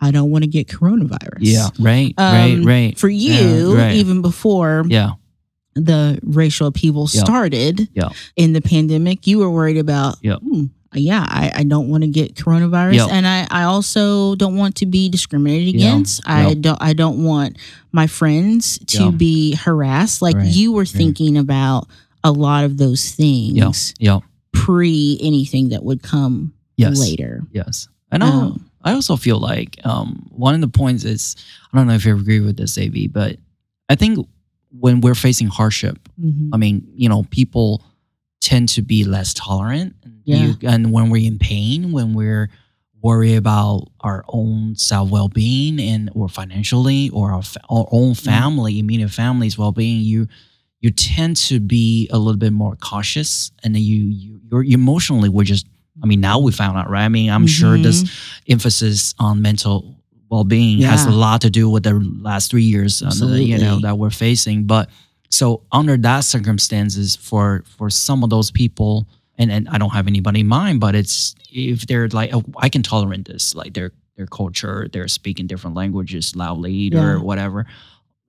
[0.00, 1.38] I don't want to get coronavirus.
[1.40, 1.68] Yeah.
[1.78, 2.14] Right.
[2.18, 2.64] Um, right.
[2.64, 2.98] Right.
[2.98, 3.96] For Yeah, you, right.
[3.96, 5.12] even before Yeah.
[5.74, 7.22] the racial upheaval Yeah.
[7.24, 8.08] started Yeah.
[8.36, 10.36] in the pandemic, you were worried about, Yeah.
[10.98, 12.94] "Hmm, yeah, I, I don't want to get coronavirus.
[12.94, 13.06] Yeah.
[13.10, 16.22] And I, I also don't want to be discriminated against.
[16.26, 16.54] I Yeah.
[16.60, 17.56] don't I don't want
[17.92, 20.22] my friends to be harassed.
[20.22, 20.46] Like Right.
[20.54, 21.88] you were thinking about
[22.24, 24.20] a lot of those things Yeah.
[24.52, 26.98] pre anything that would come Yes.
[26.98, 27.42] later.
[27.52, 27.88] Yes.
[28.12, 31.34] And I, Um, I also feel like um, one of the points is
[31.72, 33.36] I don't know if you agree with this, AB, but
[33.88, 34.26] I think
[34.78, 36.50] when we're facing hardship, mhm.
[36.52, 37.82] I mean, you know, people
[38.40, 39.95] tend to be less tolerant.
[40.26, 40.36] Yeah.
[40.36, 42.50] You, and when we're in pain, when we're
[43.00, 48.78] worried about our own self well being and or financially or our, our own family,
[48.78, 50.26] immediate family's well being, you
[50.80, 55.28] you tend to be a little bit more cautious, and then you you you're emotionally
[55.28, 55.66] we're just.
[56.02, 57.06] I mean, now we found out, right?
[57.06, 58.04] I mean, I'm sure this
[58.50, 59.96] emphasis on mental
[60.28, 63.10] well-being has a lot to do with the last three years uh,
[63.46, 64.90] you know that we're facing but
[65.30, 69.06] so under that circumstances for for some of those people
[69.38, 72.68] and and i don't have anybody in mind but it's if they're like oh, i
[72.68, 77.02] can tolerate this like their their culture they're speaking different languages loudly Yeah.
[77.02, 77.66] or whatever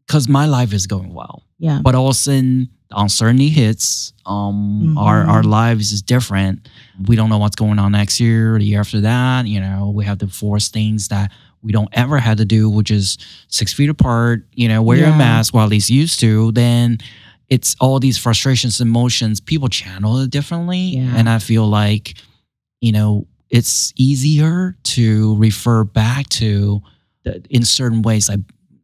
[0.05, 1.79] because my life is going well Yeah.
[1.83, 5.29] but all of a sudden uncertainty hits um our Mhm.
[5.29, 6.69] our lives is different
[7.05, 9.91] we don't know what's going on next year or the year after that you know
[9.93, 13.17] we have to force things that we don't ever have to do which is
[13.49, 15.13] six feet apart you know wear Yeah.
[15.15, 16.99] a mask while he's used to then
[17.49, 21.13] it's all these frustrations and emotions people channel it differently Yeah.
[21.15, 22.15] and i feel like
[22.81, 26.81] you know it's easier to refer back to
[27.23, 28.41] the, in certain ways like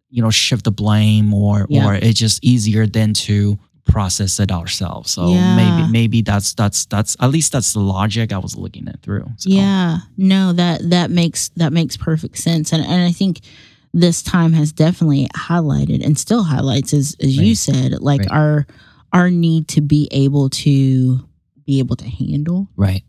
[0.10, 1.86] you know shift the blame or Yeah.
[1.88, 5.56] or it's just easier than to process it ourselves so Yeah.
[5.58, 9.28] maybe maybe that's that's that's at least that's the logic i was looking at through
[9.38, 13.42] so, Yeah, no that that makes that makes perfect sense, and and I think
[13.94, 18.32] this time has definitely highlighted and still highlights, as as you said, like Right.
[18.32, 18.68] our
[19.12, 21.20] our need to be able to
[21.66, 23.04] be able to handle, right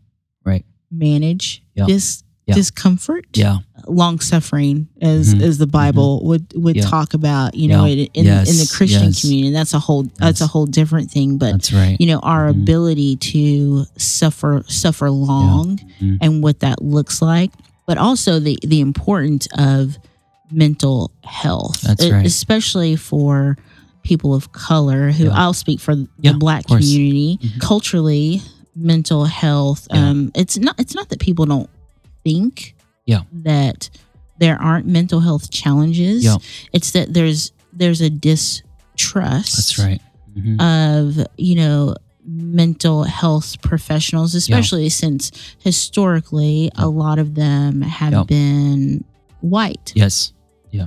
[0.45, 0.63] Right.
[0.91, 1.85] manage Yeah.
[1.87, 2.53] this Yeah.
[2.53, 5.41] discomfort, yeah long suffering, as Mhm.
[5.41, 6.85] as the Bible would would Yeah.
[6.85, 9.21] talk about, you know, in in, in the Christian Yes.
[9.21, 9.47] community.
[9.47, 12.45] And that's a whole that's a whole different thing, but that's right you know our
[12.47, 12.61] Mhm.
[12.61, 16.17] ability to suffer suffer long Mhm.
[16.21, 17.51] and what that looks like
[17.87, 19.97] but also the the importance of
[20.51, 22.25] mental health That's right.
[22.25, 23.57] especially for
[24.03, 25.31] people of color who Yeah.
[25.33, 27.59] I'll speak for the Yeah, black community Mhm.
[27.59, 28.41] culturally
[28.75, 30.09] mental health Yeah.
[30.09, 31.69] um it's not it's not that people don't
[32.23, 33.21] think Yeah.
[33.43, 33.89] that
[34.37, 36.37] there aren't mental health challenges Yeah.
[36.73, 40.01] it's that there's there's a distrust that's right
[40.37, 40.59] Mhm.
[40.61, 41.95] of you know
[42.27, 48.23] mental health professionals especially since historically a lot of them have Yeah.
[48.23, 49.03] been
[49.41, 50.33] white yes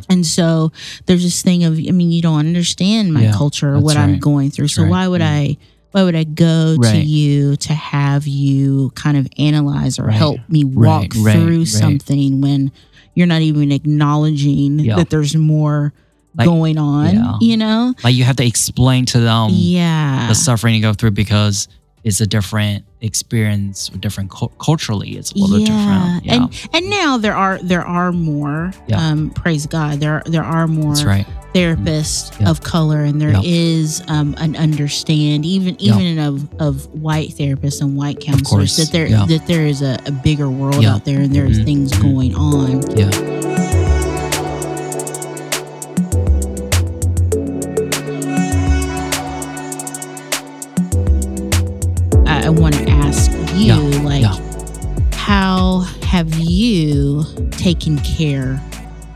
[0.09, 0.71] and so
[1.07, 4.19] there's this thing of i mean you don't understand my Yeah, culture or what i'm
[4.19, 4.91] going through That's so right.
[4.91, 5.31] why would Yeah.
[5.31, 5.57] i
[5.93, 10.17] why would i go to you to have you kind of analyze or Right.
[10.17, 11.67] help me walk Right, right, through right.
[11.69, 12.71] something when
[13.15, 14.97] you're not even acknowledging Yeah.
[14.97, 15.93] that there's more
[16.37, 17.37] Like- going on Yeah.
[17.41, 21.13] you know like you have to explain to them yeah the suffering you go through
[21.13, 21.69] because
[22.09, 25.11] it's a different experience, different cu- culturally.
[25.19, 26.25] It's a little different.
[26.25, 28.73] Yeah, and and now there are there are more.
[28.87, 28.99] Yeah.
[29.09, 31.27] Um, praise God, there there are more that's right.
[31.55, 32.51] therapists Yeah.
[32.51, 33.43] of color, and there Yeah.
[33.45, 35.99] is um, an understand even Yeah.
[35.99, 39.27] even of of white therapists and white counselors that there Yeah.
[39.27, 40.95] that there is a, a bigger world Yeah.
[40.95, 41.65] out there, and there's Mhm.
[41.65, 42.83] things going on.
[42.97, 43.11] Yeah,
[56.19, 58.61] have you taken care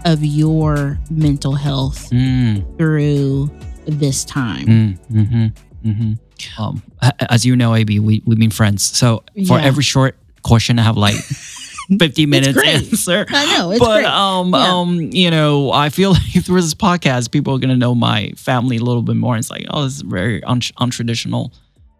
[0.05, 3.51] of your mental health mm, through
[3.87, 4.67] this time?
[4.67, 6.63] mm, mm-hmm, mm-hmm.
[6.63, 6.81] Um,
[7.29, 8.85] as you know, AB, we we've been friends.
[8.85, 9.65] So for Yeah.
[9.65, 11.17] every short question, I have like
[11.99, 13.27] fifty minutes answer.
[13.31, 14.05] I know but great.
[14.07, 14.73] um Yeah.
[14.79, 18.77] um you know I feel like through this podcast people are gonna know my family
[18.77, 19.37] a little bit more.
[19.37, 21.53] It's like oh this is very un- untraditional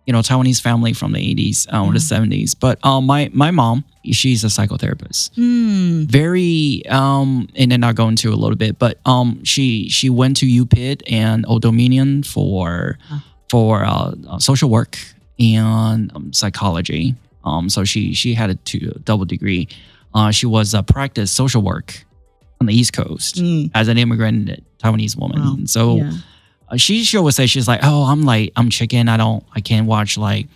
[0.07, 2.55] you know Taiwanese family from the 80s uh, or the 70s.
[2.59, 5.31] But um, my my mom, she's a psychotherapist.
[5.37, 6.07] Mm.
[6.07, 10.37] Very um, and then I'll go into a little bit, but um, she she went
[10.39, 13.23] to UPitt and Old Dominion for Oh.
[13.51, 14.99] for uh, uh, social work
[15.39, 17.15] and um, psychology.
[17.45, 19.69] Um, so she she had a two double degree.
[20.15, 22.05] Uh, she was a practice social work
[22.61, 23.71] on the East Coast Mm.
[23.75, 25.41] as an immigrant Taiwanese woman.
[25.41, 25.57] Wow.
[25.67, 26.13] So Yeah.
[26.73, 29.09] Uh, she she always say she's like, oh, I'm like I'm chicken.
[29.09, 30.49] I don't I can't watch like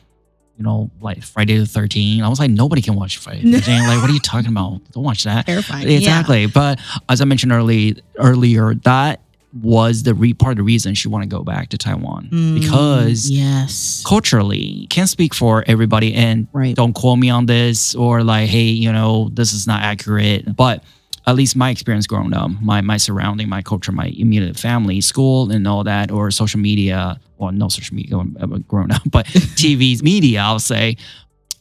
[0.58, 2.24] you know like Friday the Thirteenth.
[2.24, 3.86] I was like, nobody can watch Friday the Thirteenth.
[3.86, 4.80] like, what are you talking about?
[4.92, 5.46] Don't watch that.
[5.46, 5.88] Terrifying.
[5.88, 6.46] Exactly.
[6.46, 9.20] But as I mentioned early earlier, that
[9.62, 12.60] was the re- part of the reason she wanted to go back to Taiwan Mm,
[12.60, 14.02] because yes.
[14.04, 16.74] culturally can't speak for everybody and Right.
[16.76, 20.84] don't quote me on this or like hey you know this is not accurate but
[21.26, 25.50] at least my experience growing up my my surrounding my culture my immediate family school
[25.50, 30.02] and all that or social media or no social media uh, growing up but tv's
[30.02, 30.96] media i'll say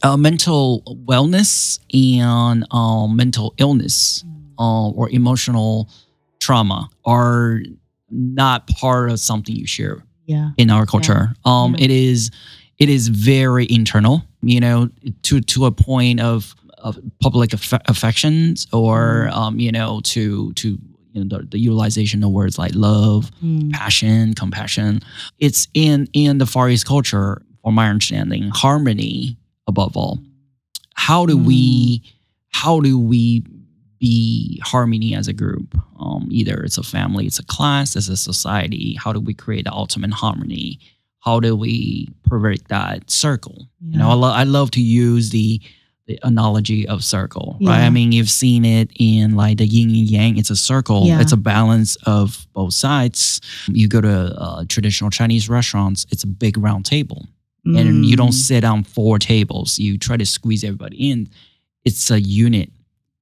[0.02, 4.24] uh, mental wellness and um, mental illness
[4.58, 5.88] uh, or emotional
[6.38, 7.60] trauma are
[8.10, 10.50] not part of something you share Yeah.
[10.58, 11.34] in our culture.
[11.44, 11.84] Um, Yeah.
[11.86, 12.30] it is
[12.78, 14.90] it is very internal, you know,
[15.22, 16.54] to to a point of
[16.86, 19.36] of public aff- affections or Mm.
[19.38, 20.68] um, you know to to
[21.12, 23.72] you know the, the utilization of words like love, Mm.
[23.72, 25.00] passion, compassion.
[25.46, 30.16] It's in in the Far East culture, from my understanding, harmony above all.
[30.94, 32.02] How do we
[32.62, 33.42] how do we
[33.98, 35.68] be harmony as a group?
[35.98, 38.94] Um, either it's a family, it's a class, it's a society.
[39.02, 40.78] How do we create the ultimate harmony?
[41.20, 43.68] How do we pervert that circle?
[43.90, 45.60] You know, I, lo- I love to use the
[46.22, 47.80] analogy of circle, right?
[47.80, 50.38] I mean, you've seen it in like the yin and yang.
[50.38, 51.06] It's a circle.
[51.06, 51.20] Yeah.
[51.20, 53.40] It's a balance of both sides.
[53.68, 56.06] You go to uh, traditional Chinese restaurants.
[56.10, 57.26] It's a big round table
[57.64, 58.34] and you don't Mm.
[58.34, 59.76] sit on four tables.
[59.80, 61.28] You try to squeeze everybody in.
[61.84, 62.70] It's a unit.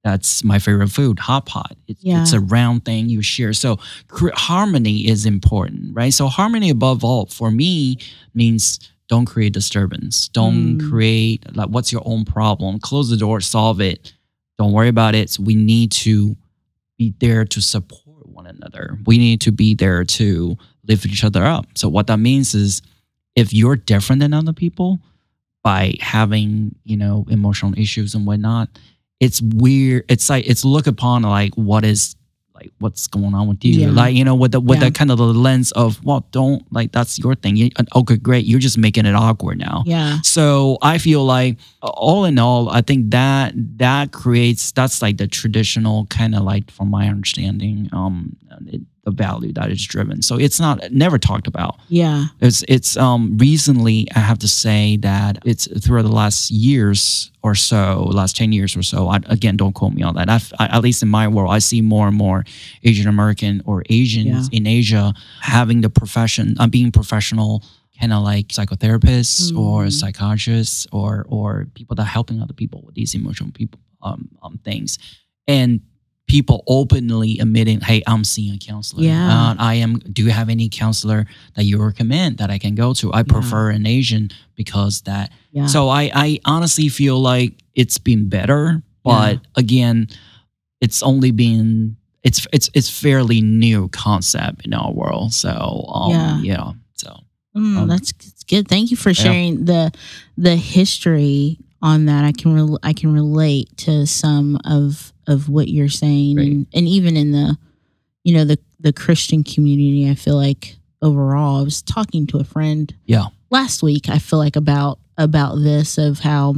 [0.03, 1.75] That's my favorite food, hot pot.
[1.87, 3.53] It's, it's a round thing you share.
[3.53, 6.13] So cre- harmony is important, right?
[6.13, 7.97] So harmony above all for me
[8.35, 10.27] means don't create disturbance.
[10.29, 10.89] Don't Mm.
[10.89, 12.79] create like what's your own problem.
[12.79, 14.13] Close the door, solve it.
[14.57, 15.29] Don't worry about it.
[15.29, 16.35] So we need to
[16.97, 18.97] be there to support one another.
[19.05, 21.65] We need to be there to lift each other up.
[21.75, 22.81] So what that means is
[23.35, 24.99] if you're different than other people
[25.63, 28.69] by having, you know, emotional issues and whatnot,
[29.19, 30.05] it's weird.
[30.09, 32.15] It's like it's looked upon like what is
[32.55, 33.81] like what's going on with you.
[33.81, 33.89] Yeah.
[33.91, 34.85] Like, you know, with the with Yeah.
[34.85, 37.55] that kind of the lens of, well, don't like that's your thing.
[37.57, 38.45] You, okay, great.
[38.45, 39.83] You're just making it awkward now.
[39.85, 40.19] Yeah.
[40.23, 45.27] So I feel like all in all, I think that that creates that's like the
[45.27, 48.35] traditional kind of like from my understanding, um,
[48.67, 50.21] it, the value that is driven.
[50.21, 51.75] So it's not never talked about.
[51.89, 52.25] Yeah.
[52.41, 57.53] It's it's um recently I have to say that it's throughout the last years or
[57.55, 59.07] so, last ten years or so.
[59.07, 60.29] I, again, don't quote me on that.
[60.29, 62.43] I've, I, at least in my world, I see more and more
[62.83, 67.63] Asian American or Asians in Asia having the profession, uh, being professional,
[67.99, 69.91] kind of like psychotherapists or Mm.
[69.91, 74.59] psychiatrists or or people that are helping other people with these emotional people um, um
[74.63, 74.97] things,
[75.47, 75.81] and
[76.27, 79.03] people openly admitting, "Hey, I'm seeing a counselor.
[79.03, 79.51] Yeah.
[79.51, 79.99] Uh, I am.
[79.99, 83.13] Do you have any counselor that you recommend that I can go to?
[83.13, 85.31] I prefer an Asian because that.
[85.51, 85.67] Yeah.
[85.67, 90.07] So I I honestly feel like it's been better, but again,
[90.81, 95.33] it's only been it's it's it's fairly new concept in our world.
[95.33, 96.41] So um, Yeah.
[96.41, 96.71] yeah.
[96.93, 97.19] So
[97.55, 98.67] Mm, Um, that's, that's good.
[98.67, 99.91] Thank you for sharing the
[100.37, 102.25] the history on that.
[102.25, 106.47] I can rel I can relate to some of of what you're saying, Right.
[106.47, 107.57] and and even in the
[108.23, 112.43] you know the the Christian community, I feel like overall, I was talking to a
[112.43, 113.25] friend yeah.
[113.49, 114.09] last week.
[114.09, 116.55] I feel like about about this of how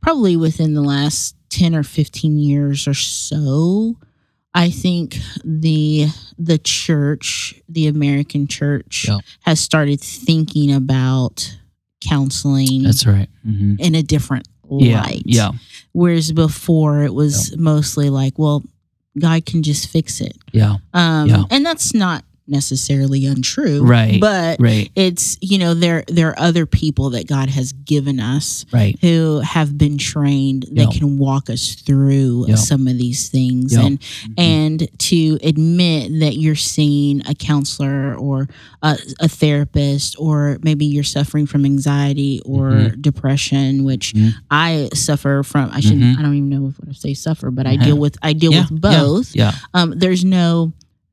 [0.00, 3.96] probably within the last ten or fifteen years or so.
[4.52, 9.18] I think the the church, the American church, Yeah.
[9.42, 11.56] has started thinking about
[12.04, 13.28] counseling That's right.
[13.46, 13.74] mm-hmm.
[13.78, 15.02] in a different Yeah.
[15.02, 15.22] light.
[15.24, 15.52] Yeah.
[15.92, 18.62] Whereas before it was mostly like, well,
[19.18, 20.36] God can just fix it.
[20.52, 20.76] Yeah.
[20.94, 21.44] Um, Yeah.
[21.50, 23.82] And that's not necessarily untrue.
[23.84, 24.20] Right.
[24.20, 24.90] But Right.
[24.96, 28.98] it's, you know, there there are other people that God has given us Right.
[29.00, 30.98] who have been trained that Yeah.
[30.98, 32.54] can walk us through Yeah.
[32.56, 33.86] some of these things Yeah.
[33.86, 33.98] and
[34.36, 38.48] and to admit that you're seeing a counselor or
[38.82, 43.00] a, a therapist or maybe you're suffering from anxiety or Mm-hmm.
[43.00, 44.34] depression which Mhm.
[44.50, 46.18] I suffer from I shouldn't Mhm.
[46.18, 47.84] I don't even know if what I say suffer but I Uh-huh.
[47.84, 48.66] deal with I deal yeah.
[48.70, 49.52] with both Yeah.
[49.74, 50.72] um there's no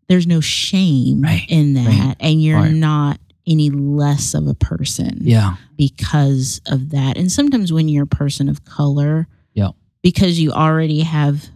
[0.10, 1.46] there's no shame Right.
[1.50, 2.16] in that Right.
[2.20, 2.74] and you're Right.
[2.74, 5.56] not any less of a person Yeah.
[5.78, 7.18] because of that.
[7.18, 9.70] And sometimes when you're a person of color, Yeah.
[10.04, 11.50] because you already have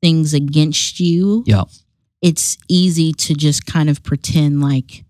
[0.00, 1.64] things against you, Yeah.
[2.22, 5.04] it's easy to just kind of pretend like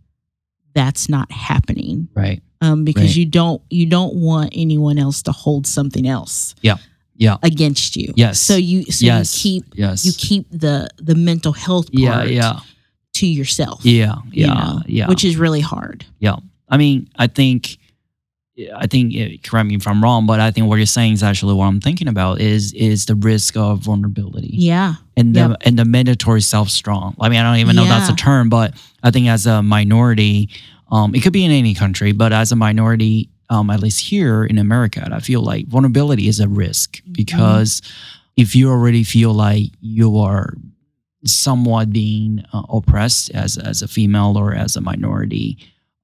[0.74, 2.08] that's not happening.
[2.14, 2.42] Right.
[2.60, 6.76] Um, because you don't you don't want anyone else to hold something else Yeah.
[7.22, 7.36] Yeah.
[7.42, 8.12] against you.
[8.16, 8.40] Yes.
[8.40, 9.44] So you so yes.
[9.44, 10.04] you keep yes.
[10.06, 12.60] you keep the the mental health part Yeah.
[13.18, 13.80] to yourself.
[13.84, 14.16] Yeah.
[14.30, 14.54] you Yeah.
[14.54, 15.08] know, yeah.
[15.08, 16.04] Which is really hard.
[16.18, 16.36] Yeah.
[16.68, 17.76] I mean, I think,
[18.76, 19.12] I think,
[19.44, 21.80] correct me if I'm wrong, but I think what you're saying is actually what I'm
[21.80, 24.94] thinking about is is the risk of vulnerability Yeah.
[25.16, 25.56] and the Yep.
[25.66, 27.14] and the mandatory self strong.
[27.20, 30.48] I mean, I don't even know that's a term, but I think as a minority,
[30.90, 34.44] um, it could be in any country, but as a minority, um, at least here
[34.52, 37.12] in America, I feel like vulnerability is a risk Mm-hmm.
[37.12, 37.82] because
[38.36, 40.54] if you already feel like you are
[41.24, 45.56] somewhat being uh, oppressed as as a female or as a minority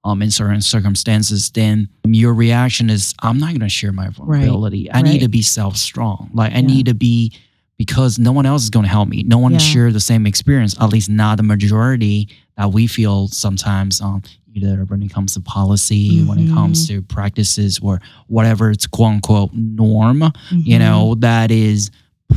[0.04, 4.90] um, in certain circumstances, then your reaction is, I'm not going to share my vulnerability.
[4.92, 6.30] I need to be self strong.
[6.34, 6.72] Like I Yeah.
[6.74, 7.32] need to be
[7.78, 9.22] because no one else is going to help me.
[9.22, 9.58] No one Yeah.
[9.58, 10.74] share the same experience.
[10.80, 14.00] At least not the majority that we feel sometimes.
[14.00, 14.22] Um,
[14.54, 16.96] either when it comes to policy, when it comes Mm-hmm.
[16.96, 20.78] to practices, or whatever it's quote unquote norm you Mhm.
[20.80, 21.90] know that is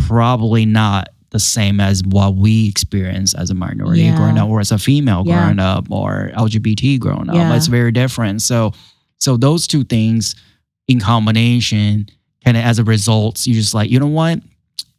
[0.08, 4.16] probably not the same as what we experience as a minority Yeah.
[4.18, 5.42] growing up or as a female Yeah.
[5.44, 7.56] growing up or lgbt growing up Yeah.
[7.56, 8.74] it's very different so
[9.18, 10.36] so those two things
[10.88, 12.08] in combination
[12.44, 14.42] kind of as a result you just like you know what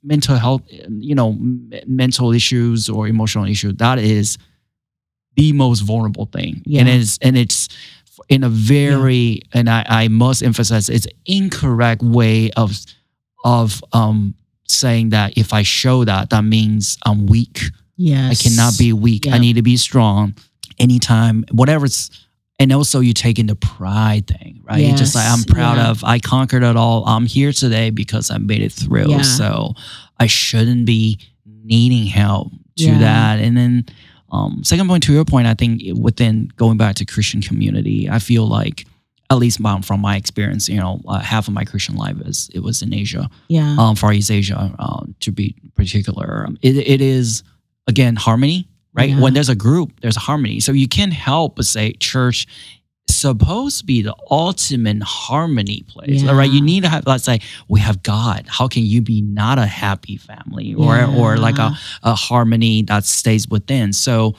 [0.02, 4.36] mental health you know m- mental issues or emotional issues that is
[5.36, 6.86] the most vulnerable thing and Yeah.
[6.88, 7.68] it's and it's
[8.28, 12.72] in a very and I, I must emphasize it's incorrect way of
[13.44, 14.34] of um
[14.68, 17.60] saying that if I show that that means I'm weak.
[17.96, 18.30] Yes.
[18.40, 19.26] I cannot be weak.
[19.26, 19.34] Yeah.
[19.34, 20.34] I need to be strong
[20.78, 22.10] anytime, whatever it's
[22.58, 24.84] and also you take in the pride thing, right?
[24.84, 25.90] You're just like I'm proud yeah.
[25.90, 27.04] of I conquered it all.
[27.06, 29.10] I'm here today because I made it through.
[29.10, 29.22] Yeah.
[29.22, 29.74] So
[30.20, 32.98] I shouldn't be needing help to Yeah.
[32.98, 33.38] that.
[33.40, 33.86] And then
[34.30, 38.18] um, second point to your point, I think within going back to Christian community, I
[38.18, 38.86] feel like
[39.30, 42.60] at least from my experience, you know, uh, half of my Christian life is it
[42.60, 43.76] was in Asia, Yeah.
[43.78, 46.44] um, Far East Asia, uh, to be particular.
[46.46, 47.42] Um, It, it is
[47.86, 49.10] again harmony, right?
[49.10, 49.20] Yeah.
[49.20, 50.60] When there's a group, there's harmony.
[50.60, 52.46] So you can't help but say church
[53.08, 56.50] supposed to be the ultimate harmony place, all right?
[56.50, 58.46] You need to have, let's say, we have God.
[58.48, 63.04] How can you be not a happy family or or like a, a harmony that
[63.04, 63.92] stays within?
[63.92, 64.34] So.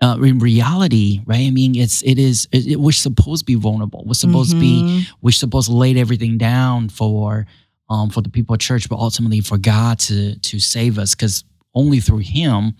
[0.00, 1.46] Uh, in reality, right?
[1.46, 4.02] I mean, it's it is it, it- we're supposed to be vulnerable.
[4.04, 5.06] We're supposed to be Mhm.
[5.20, 7.46] we're supposed to lay everything down for
[7.88, 11.44] um for the people of church, but ultimately for God to to save us, because
[11.72, 12.74] only through Him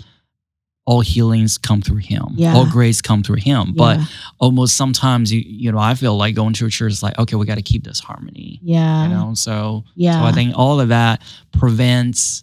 [0.85, 2.27] all healings come through Him.
[2.35, 2.55] Yeah.
[2.57, 3.73] All grace come through Him.
[3.77, 4.07] But Yeah.
[4.41, 7.37] almost sometimes you you know I feel like going to a church is like okay,
[7.37, 8.59] we got to keep this harmony.
[8.63, 9.05] yeah.
[9.05, 10.21] You know, so yeah.
[10.21, 11.23] so I think all of that
[11.53, 12.43] prevents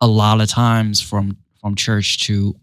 [0.00, 2.54] a lot of times from from church to,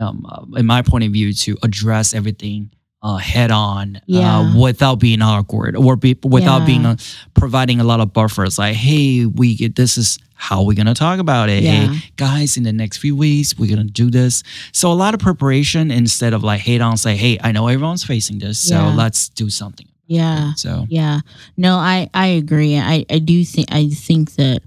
[0.00, 2.70] um, uh, in my point of view, to address everything
[3.06, 4.38] uh, head on Yeah.
[4.40, 6.66] uh, without being awkward or be, without Yeah.
[6.66, 6.96] being uh,
[7.34, 8.58] providing a lot of buffers.
[8.58, 11.62] Like, hey, we get this is how we're gonna talk about it.
[11.62, 11.86] Yeah.
[11.92, 14.42] Hey, guys, in the next few weeks, we're gonna do this.
[14.72, 16.96] So a lot of preparation instead of like head on.
[16.96, 19.86] Say, hey, I know everyone's facing this, so let's do something.
[20.08, 20.52] yeah.
[20.56, 21.20] So Yeah.
[21.56, 22.76] No, I I agree.
[22.78, 24.60] I I do think I think that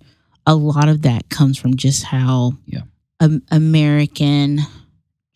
[0.45, 2.81] a lot of that comes from just how Yeah.
[3.19, 4.61] um, American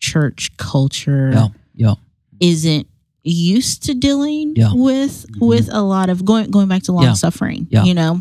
[0.00, 1.94] church culture yeah, yeah,
[2.40, 2.86] isn't
[3.32, 4.72] used to dealing Yeah.
[4.74, 5.46] with Mhm.
[5.46, 7.12] with a lot of going going back to long Yeah.
[7.14, 7.66] suffering.
[7.70, 7.84] Yeah.
[7.84, 8.20] You know,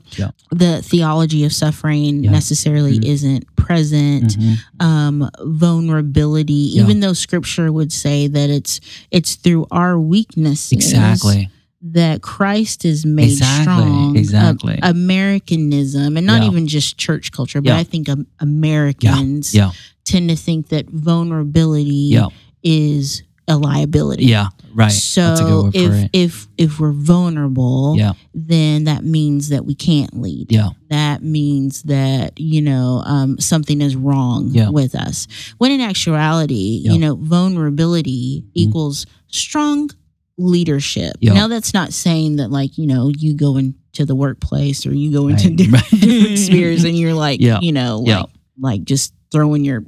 [0.52, 3.06] the theology of suffering necessarily Mhm.
[3.06, 4.38] isn't present.
[4.40, 4.58] Mhm.
[4.80, 8.80] Um, vulnerability, even though Scripture would say that it's
[9.12, 11.50] it's through our weaknesses exactly.
[11.82, 14.16] that Christ is made Exactly, strong.
[14.16, 14.80] exactly.
[14.82, 16.50] Uh, Americanism, and not Yeah.
[16.50, 17.78] even just church culture, but Yeah.
[17.78, 19.72] I think um, Americans Yeah.
[20.06, 22.18] tend to think that vulnerability
[22.64, 24.26] is a liability.
[24.26, 24.92] Yeah, right.
[24.92, 28.14] So That's a good word if if if we're vulnerable, Yeah.
[28.34, 30.52] then that means that we can't lead.
[30.52, 30.70] Yeah.
[30.90, 34.70] That means that you know um, something is wrong Yeah.
[34.70, 35.28] with us.
[35.58, 36.94] When in actuality, Yeah.
[36.94, 39.90] you know, vulnerability equals strong
[40.38, 41.16] leadership.
[41.20, 41.34] Yeah.
[41.34, 45.12] Now that's not saying that like you know you go into the workplace or you
[45.12, 45.58] go into Right.
[45.58, 48.26] different, different spheres and you're like you know like
[48.60, 49.84] like just throwing your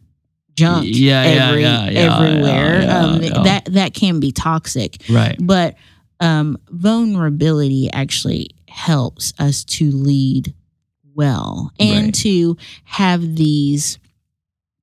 [0.56, 2.90] junk Yeah, every, yeah, yeah, everywhere.
[2.90, 3.20] um.
[3.44, 5.36] That that can be toxic Right.
[5.40, 5.76] but
[6.20, 10.54] um, vulnerability actually helps us to lead
[11.14, 12.14] well and Right.
[12.16, 14.00] to have these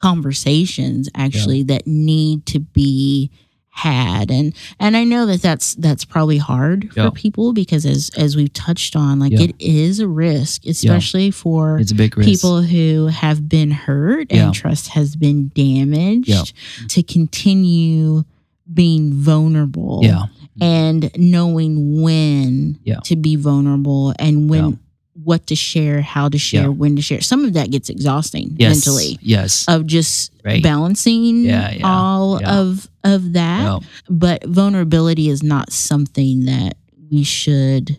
[0.03, 3.31] conversations actually that need to be
[3.75, 7.07] had and and I know that that's that's probably hard Yeah.
[7.09, 9.41] for people because as as we've touched on like Yeah.
[9.45, 12.29] it is a risk especially for It's a big risk.
[12.29, 16.53] people who have been hurt and trust has been damaged
[16.89, 18.25] to continue
[18.73, 20.25] being vulnerable yeah.
[20.61, 24.79] and knowing when to be vulnerable and when.
[25.25, 26.69] What to share, how to share, Yeah.
[26.69, 27.21] when to share.
[27.21, 28.75] Some of that gets exhausting Yes.
[28.87, 29.65] mentally Yes.
[29.69, 30.63] of just Right.
[30.63, 33.81] balancing Yeah, yeah, all of of that.
[34.09, 36.77] But vulnerability is not something that
[37.11, 37.99] we should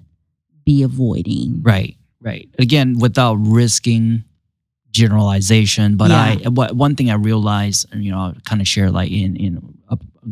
[0.66, 1.62] be avoiding.
[1.62, 2.48] Right, right.
[2.58, 4.24] Again, without risking
[4.92, 9.12] generalization, but I one thing I realized, and, you know, I kind of share like
[9.12, 9.60] in in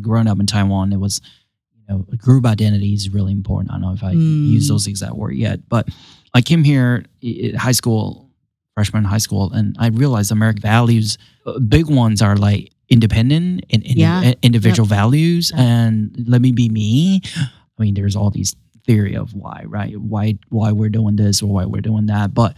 [0.00, 1.20] growing up in Taiwan, it was
[1.76, 3.70] you know group identity is really important.
[3.70, 4.50] I don't know if I Mm.
[4.50, 5.88] use those exact word yet, but
[6.34, 7.04] I came here
[7.56, 8.30] high school,
[8.74, 13.84] freshman high school, and I realized American values, uh, big ones are like independent and,
[13.86, 14.32] and Yeah.
[14.42, 15.62] individual values, Yeah.
[15.62, 17.20] and let me be me.
[17.78, 18.54] I mean, there's all these
[18.86, 19.96] theory of why, right?
[20.00, 22.56] Why why we're doing this or why we're doing that, but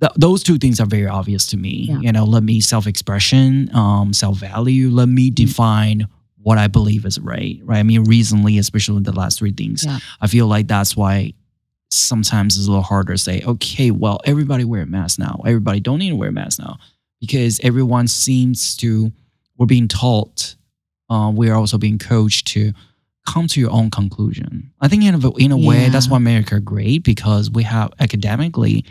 [0.00, 1.86] th- those two things are very obvious to me.
[1.88, 2.00] Yeah.
[2.00, 4.90] You know, let me self expression, um, self value.
[4.90, 5.34] Let me Mm-hmm.
[5.46, 6.08] define
[6.42, 7.60] what I believe is right.
[7.62, 7.78] Right.
[7.78, 9.98] I mean, recently, especially with the last three things, Yeah.
[10.20, 11.34] I feel like that's why
[11.92, 15.40] sometimes it's a little harder to say, okay, well, everybody wear a mask now.
[15.46, 16.78] Everybody don't need to wear a mask now
[17.20, 19.12] because everyone seems to
[19.58, 20.56] we're being taught.
[21.10, 22.72] Uh, we're also being coached to
[23.28, 24.72] come to your own conclusion.
[24.80, 25.88] I think in a, in a way, Yeah.
[25.90, 28.84] that's why America great because we have academically,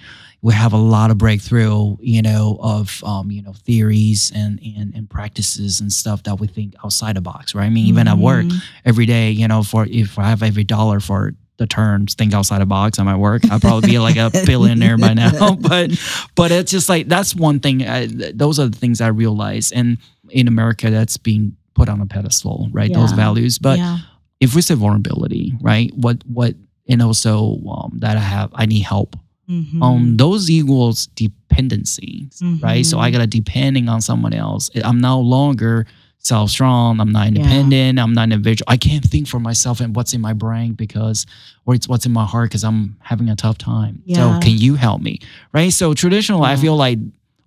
[0.44, 4.94] we have a lot of breakthrough, you know, of um, you know theories and, and
[4.96, 7.66] and practices and stuff that we think outside the box, right?
[7.66, 8.62] I mean, even at work, Mhm.
[8.86, 12.60] every day, you know, for if I have every dollar for the terms think outside
[12.60, 15.56] the box at might work, I'd probably be like a billionaire by now.
[15.62, 15.92] But
[16.36, 17.88] but it's just like that's one thing.
[17.88, 19.98] I, those are the things I realize, and
[20.30, 22.92] in America, that's being put on a pedestal, right?
[22.94, 24.00] Those values, but yeah.
[24.40, 25.92] if we say vulnerability, right?
[25.96, 26.56] What what
[26.90, 29.16] and also um, that I have I need help.
[29.50, 29.82] Mhm.
[29.84, 32.30] Um, those equals dependency,
[32.62, 32.86] right?
[32.86, 33.14] So I Mhm.
[33.14, 34.70] gotta depending on someone else.
[34.84, 35.86] I'm no longer
[36.22, 37.00] self strong.
[37.00, 38.00] I'm not independent.
[38.00, 38.66] I'm not individual.
[38.68, 41.26] I can't think for myself and what's in my brain because,
[41.66, 44.02] or it's what's in my heart because I'm having a tough time.
[44.06, 44.38] Yeah.
[44.38, 45.20] So can you help me,
[45.54, 45.74] right?
[45.74, 47.00] So traditionally, I feel like,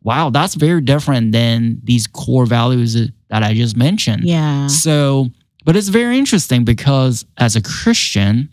[0.02, 2.94] wow, that's very different than these core values
[3.28, 4.24] that I just mentioned.
[4.24, 4.66] yeah.
[4.66, 5.30] So,
[5.64, 8.50] but it's very interesting because as a Christian,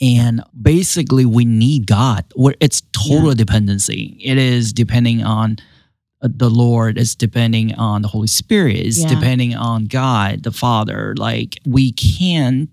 [0.00, 2.24] and basically we need God.
[2.60, 4.18] It's total dependency.
[4.22, 5.56] It is depending on
[6.24, 6.98] the Lord.
[6.98, 8.76] is depending on the Holy Spirit.
[8.76, 9.08] It's Yeah.
[9.08, 11.14] depending on God, the Father.
[11.16, 12.68] Like we can't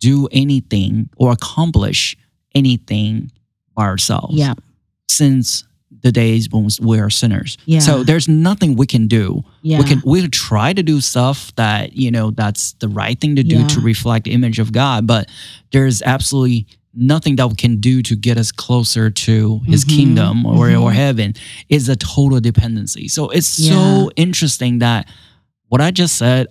[0.00, 2.16] do anything or accomplish
[2.54, 3.30] anything
[3.74, 4.34] by ourselves.
[4.36, 4.54] Yeah.
[5.08, 5.64] Since
[6.02, 7.56] the days when we are sinners.
[7.64, 7.78] Yeah.
[7.78, 9.78] So there's nothing we can do Yeah.
[9.78, 13.42] we can we try to do stuff that you know that's the right thing to
[13.42, 13.66] do Yeah.
[13.68, 15.30] to reflect the image of God, but
[15.72, 16.66] there's absolutely
[16.96, 19.96] nothing that we can do to get us closer to His Mhm.
[19.96, 20.82] kingdom or Mhm.
[20.82, 21.34] or heaven.
[21.68, 23.08] Is a total dependency.
[23.08, 25.06] So it's so interesting that
[25.68, 26.46] what I just said,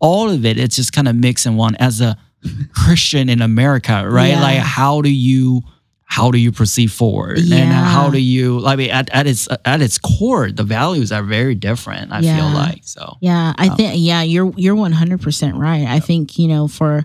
[0.00, 2.16] all of it, it's just kind of mixed in one as a
[2.72, 4.28] Christian in America, right?
[4.30, 4.42] Yeah.
[4.42, 5.62] Like how do you
[6.10, 9.82] how do you proceed forward and how do you I mean at, at its at
[9.82, 13.94] its core the values are very different I feel like so Yeah, I Um, think
[13.98, 15.86] yeah, you're you're one hundred percent right.
[15.86, 17.04] I think you know for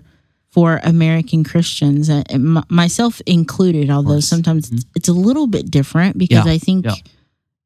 [0.54, 2.22] for American Christians, uh,
[2.70, 4.74] myself included, although sometimes Mhm.
[4.74, 6.94] it's, it's a little bit different because Yeah, I think yeah.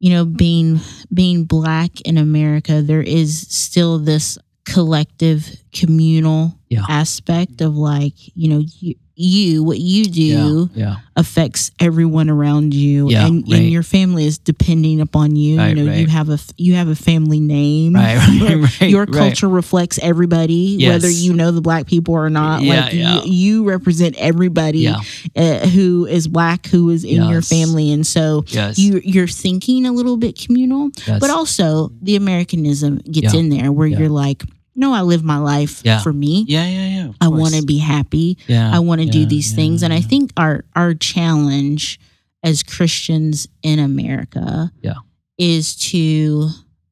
[0.00, 0.80] you know being
[1.12, 5.40] being black in America, there is still this collective
[5.72, 6.84] communal Yeah.
[6.88, 13.10] aspect of like you know you, you what you do yeah affects everyone around you
[13.10, 13.58] Yeah, and, right.
[13.58, 16.86] and your family is depending upon you Right, you know you have a you have
[16.86, 19.12] a family name right right right your right.
[19.12, 20.90] culture reflects everybody Yes.
[20.92, 23.22] whether you know the black people or not Yeah, like yeah.
[23.24, 25.00] You, you represent everybody yeah
[25.34, 29.84] uh, who is black who is in your family and so yes you you're thinking
[29.86, 31.18] a little bit communal yes.
[31.18, 33.40] but also the americanism gets Yeah.
[33.40, 33.98] in there where Yeah.
[33.98, 34.44] you're like
[34.78, 36.00] no i live my life Yeah.
[36.00, 39.26] for me yeah yeah yeah i want to be happy yeah I want to do
[39.26, 39.82] these yeah, things.
[39.82, 41.98] And I think our our challenge
[42.42, 45.00] as Christians in America Yeah.
[45.36, 46.48] is to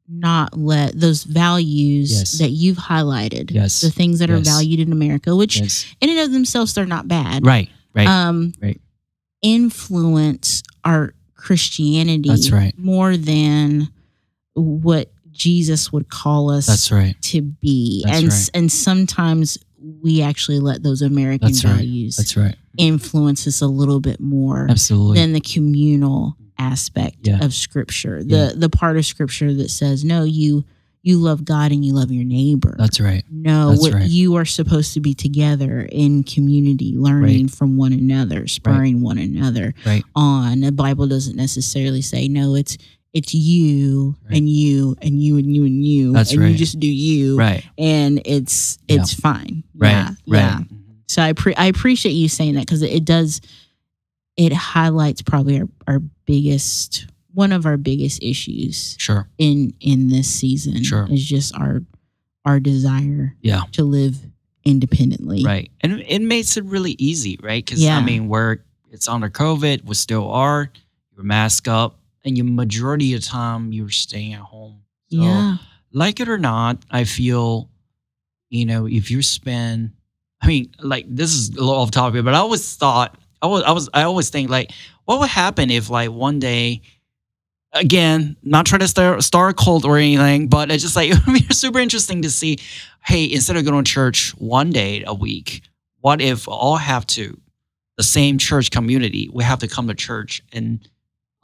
[0.09, 2.39] not let those values Yes.
[2.39, 3.81] that you've highlighted, Yes.
[3.81, 5.87] the things that are valued in America, which yes.
[6.01, 8.81] in and of themselves they're not bad, right right um, right.
[9.43, 12.75] influence our Christianity That's right.
[12.79, 13.89] more than
[14.55, 18.03] what Jesus would call us that's right to be.
[18.05, 18.51] That's and right.
[18.55, 19.59] and sometimes
[20.03, 21.75] we actually let those American That's right.
[21.77, 27.43] values that's right influence us a little bit more absolutely than the communal aspect Yeah.
[27.45, 30.65] of scripture the the part of scripture that says no you
[31.03, 32.75] you love God and you love your neighbor.
[32.77, 33.23] That's right.
[33.31, 34.09] no, that's what right.
[34.11, 39.73] you are supposed to be together in community, learning from one another, spurring one another
[39.87, 40.03] Right.
[40.17, 40.63] on.
[40.63, 42.57] The Bible doesn't necessarily say no.
[42.57, 42.77] It's
[43.17, 44.37] it's you Right.
[44.39, 47.65] and you and you and you and you, That's and you just do you, Right.
[47.79, 49.65] and it's it's fine.
[49.75, 49.91] Right.
[49.91, 50.17] Yeah, right.
[50.27, 50.59] yeah.
[50.61, 50.77] Mm-hmm.
[51.09, 53.41] So I pre- I appreciate you saying that because it does
[54.37, 59.29] it highlights probably our, our biggest one of our biggest issues Sure.
[59.39, 61.07] in in this season Sure.
[61.11, 61.83] is just our
[62.45, 63.63] our desire Yeah.
[63.73, 64.19] to live
[64.65, 65.45] independently.
[65.45, 65.71] Right.
[65.81, 67.65] And it makes it really easy, right?
[67.65, 67.97] Because Yeah.
[67.99, 68.59] I mean, we're
[68.91, 70.71] it's under COVID, we still are.
[71.15, 74.83] You're masked up, and your majority of the time you're staying at home.
[75.11, 75.57] So, Yeah.
[75.93, 77.71] like it or not, I feel,
[78.51, 79.93] you know, if you spend,
[80.43, 83.63] I mean, like this is a little off topic, but I always thought, I was,
[83.63, 84.73] I was, I always think like,
[85.05, 86.83] what would happen if like one day,
[87.73, 91.27] again, not trying to start, start a cult or anything, but it's just like it
[91.27, 92.59] would be super interesting to see.
[93.05, 95.63] Hey, instead of going to church one day a week,
[96.01, 97.39] what if all have to
[97.97, 99.31] the same church community?
[99.33, 100.81] We have to come to church and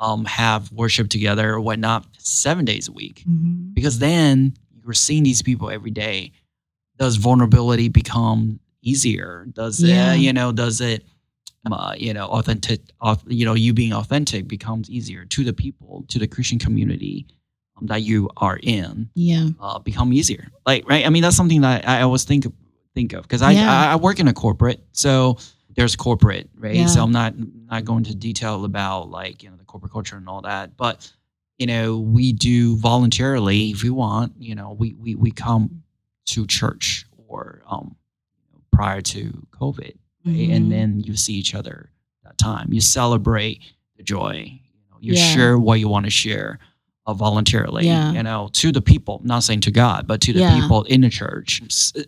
[0.03, 3.73] um, have worship together or whatnot seven days a week Mhm.
[3.73, 4.53] because then
[4.85, 6.33] you're seeing these people every day.
[6.99, 9.47] Does vulnerability become easier?
[9.55, 10.15] Does Yeah.
[10.15, 11.05] it, you know, does it,
[11.71, 16.05] uh, you know, authentic, auth- you know, you being authentic becomes easier to the people,
[16.09, 17.27] to the Christian community
[17.77, 19.51] um, that you are in, Yeah.
[19.61, 20.51] uh, become easier.
[20.67, 21.07] Like, right?
[21.07, 22.53] I mean, that's something that I always think of,
[22.95, 23.71] think of because I, Yeah.
[23.73, 25.39] I I work in a corporate, so
[25.77, 26.75] there's corporate, right?
[26.77, 26.87] Yeah.
[26.87, 27.35] So I'm not
[27.71, 31.11] not going to detail about like you know corporate culture and all that, but
[31.59, 34.33] you know we do voluntarily if we want.
[34.39, 35.83] You know, we we we come
[36.27, 37.97] to church or um
[38.71, 39.95] prior to COVID,
[40.27, 40.35] right?
[40.49, 40.55] Mhm.
[40.57, 41.91] and then you see each other
[42.25, 42.73] that time.
[42.73, 43.61] You celebrate
[43.97, 44.61] the joy.
[44.75, 45.25] You know, you Yeah.
[45.35, 46.59] share what you want to share.
[47.05, 48.13] Uh, voluntarily, Yeah.
[48.13, 50.55] you know, to the people, not saying to God, but to the Yeah.
[50.61, 51.61] people in the church.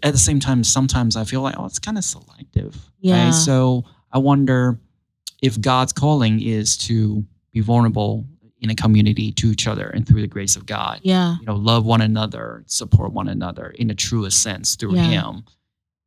[0.04, 2.72] At the same time, sometimes I feel like, oh, it's kind of selective.
[3.00, 3.24] Yeah.
[3.24, 3.34] Right?
[3.34, 4.78] So I wonder
[5.42, 7.24] if God's calling is to
[7.54, 8.26] be vulnerable
[8.60, 11.00] in a community to each other and through the grace of God.
[11.02, 11.36] Yeah.
[11.40, 15.08] You know, love one another, support one another in the truest sense through Yeah.
[15.08, 15.44] Him.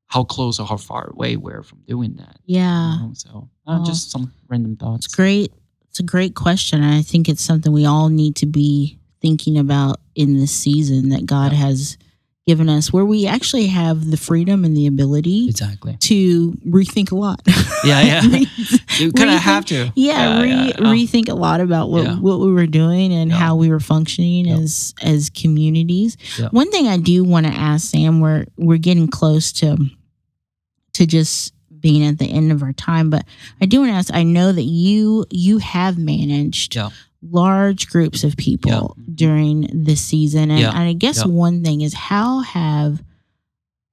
[0.08, 2.38] How close or how far away we're from doing that.
[2.45, 2.95] Yeah.
[3.02, 3.14] you know?
[3.14, 3.86] So uh, Oh.
[3.86, 5.06] just some random thoughts.
[5.06, 5.52] It's great.
[5.89, 6.82] It's a great question.
[6.84, 11.10] And I think it's something we all need to be thinking about in this season
[11.10, 11.58] that God Yeah.
[11.60, 11.98] has
[12.48, 15.98] given us, where we actually have the freedom and the ability Exactly.
[16.00, 17.41] to rethink a lot.
[17.84, 18.22] Yeah, yeah.
[18.26, 18.48] Re-
[19.00, 19.91] You kind of have to.
[19.95, 20.72] yeah, re- yeah.
[20.78, 22.16] rethink a lot about what, Yeah.
[22.16, 23.38] what we were doing and Yeah.
[23.38, 24.58] how we were functioning Yeah.
[24.58, 26.18] as as communities.
[26.39, 26.48] Yeah.
[26.50, 29.78] One thing I do want to ask Sam, we're we're getting close to
[30.93, 33.24] to just being at the end of our time, but
[33.62, 34.12] I do want to ask.
[34.14, 36.89] I know that you you have managed Yeah.
[37.32, 39.03] Large groups of people Yeah.
[39.13, 40.69] during this season, and, Yeah.
[40.69, 43.03] and I guess one thing is how have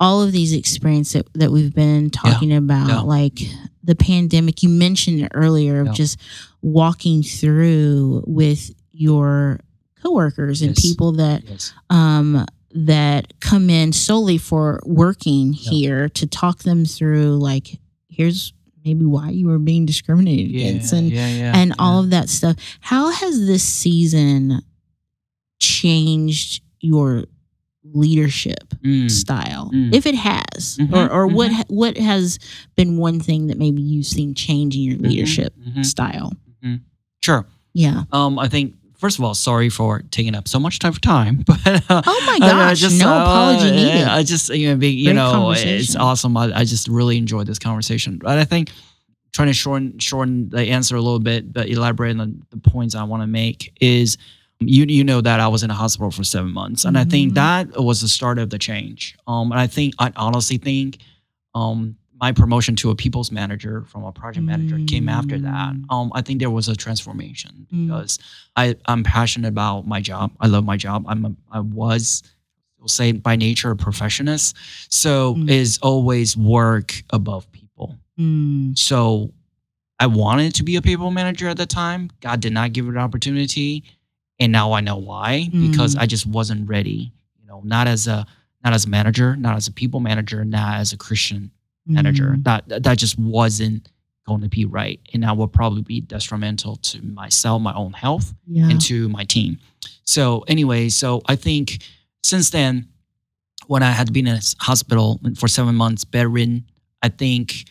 [0.01, 3.41] all of these experiences that, that we've been talking about, like
[3.83, 6.19] the pandemic, you mentioned it earlier of just
[6.63, 9.61] walking through with your
[10.03, 10.83] coworkers and Yes.
[10.83, 11.73] people that Yes.
[11.91, 12.45] um,
[12.77, 15.71] that come in solely for working Yeah.
[15.71, 17.79] here to talk them through like
[18.09, 18.53] here's
[18.85, 22.29] maybe why you were being discriminated Yeah, against and yeah, yeah, and all of that
[22.29, 24.61] stuff how has this season
[25.59, 27.25] changed your
[27.93, 29.11] leadership Mm.
[29.11, 29.95] style Mm.
[29.95, 31.55] if it has Mhm, or, or what mhm.
[31.55, 32.39] ha- what has
[32.77, 35.85] been one thing that maybe you've seen change in your Mhm, leadership mhm.
[35.85, 36.33] style
[37.23, 37.47] Sure.
[37.73, 41.01] yeah Um, I think first of all, sorry for taking up so much time of
[41.01, 41.59] time, but
[41.91, 44.77] uh, oh my I- I gosh just, no uh, apology needed I just you know,
[44.77, 46.37] being, you know, it's awesome.
[46.37, 48.19] I, I just really enjoyed this conversation.
[48.19, 48.71] But I think
[49.33, 53.03] trying to shorten shorten the answer a little bit, but elaborate on the points I
[53.05, 54.17] want to make is
[54.61, 57.33] you you know that I was in a hospital for seven months, and I think
[57.33, 57.35] Mhm.
[57.35, 59.17] that was the start of the change.
[59.27, 60.99] Um, and I think I honestly think
[61.55, 65.75] um my promotion to a people's manager from a project manager came after that.
[65.75, 65.85] Mm.
[65.91, 67.89] Um, I think there was a transformation Mm.
[67.89, 68.19] because
[68.57, 70.31] I I'm passionate about my job.
[70.41, 71.05] I love my job.
[71.09, 72.23] I'm a, I was
[72.79, 74.55] will say by nature a perfectionist,
[74.91, 75.51] so Mm.
[75.51, 77.97] is always work above people.
[78.19, 79.33] Mm, So
[79.99, 82.11] I wanted to be a people manager at the time.
[82.21, 83.85] God did not give it an opportunity.
[84.41, 85.49] And now I know why.
[85.53, 86.01] Because Mm.
[86.01, 87.13] I just wasn't ready.
[87.41, 88.27] You know, not as a
[88.65, 91.51] not as a manager, not as a people manager, not as a Christian
[91.87, 92.35] manager.
[92.37, 93.89] mm, That that just wasn't
[94.27, 95.01] going to be right.
[95.13, 99.25] And that would probably be detrimental to myself, my own health, yeah and to my
[99.25, 99.59] team.
[100.05, 101.83] So anyway, so I think
[102.23, 102.89] since then,
[103.67, 106.65] when I had been in hospital for seven months, bedridden,
[107.03, 107.67] I think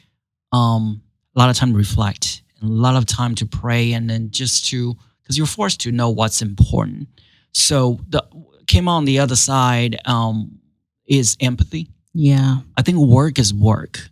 [0.51, 1.01] um,
[1.35, 4.29] a lot of time to reflect and a lot of time to pray, and then
[4.29, 7.07] just to because you're forced to know what's important.
[7.53, 8.23] So the
[8.67, 10.59] came on the other side um,
[11.05, 11.89] is empathy.
[12.13, 12.57] Yeah.
[12.77, 14.09] I think work is work,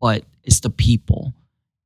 [0.00, 1.32] but it's the people.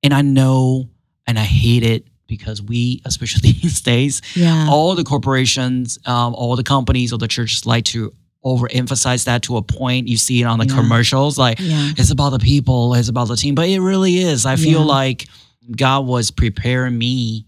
[0.02, 0.88] And I know
[1.26, 4.66] and I hate it because we, especially these days, Yeah.
[4.70, 8.12] all the corporations, um, all the companies, all the churches like to
[8.44, 10.06] overemphasize that to a point.
[10.06, 10.76] You see it on the Yeah.
[10.76, 11.92] commercials, like Yeah.
[11.96, 14.46] it's about the people, it's about the team, but it really is.
[14.46, 15.28] I feel like
[15.76, 17.45] God was preparing me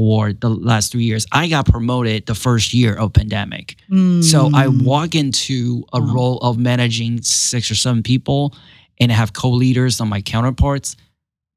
[0.00, 1.26] for the last three years.
[1.30, 3.76] I got promoted the first year of pandemic.
[4.22, 4.82] So I Mm.
[4.82, 6.14] walk into a Wow.
[6.14, 8.54] role of managing six or seven people
[8.98, 10.96] and have co-leaders on my counterparts,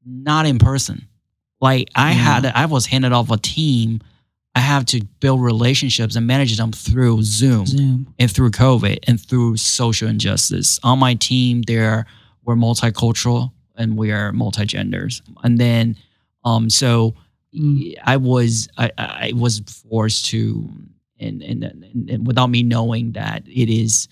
[0.05, 1.07] not in person.
[1.61, 2.41] Like I Yeah.
[2.41, 4.01] had, I was handed off a team.
[4.55, 8.07] I have to build relationships and manage them through Zoom Zoom.
[8.19, 10.79] and through COVID and through social injustice.
[10.83, 12.05] On my team, there
[12.43, 15.21] we're multicultural and we are multi-genders.
[15.45, 15.95] And then,
[16.43, 17.15] um, so Mm.
[18.03, 20.69] I was I, I was forced to,
[21.19, 24.07] and, and and and without me knowing that it is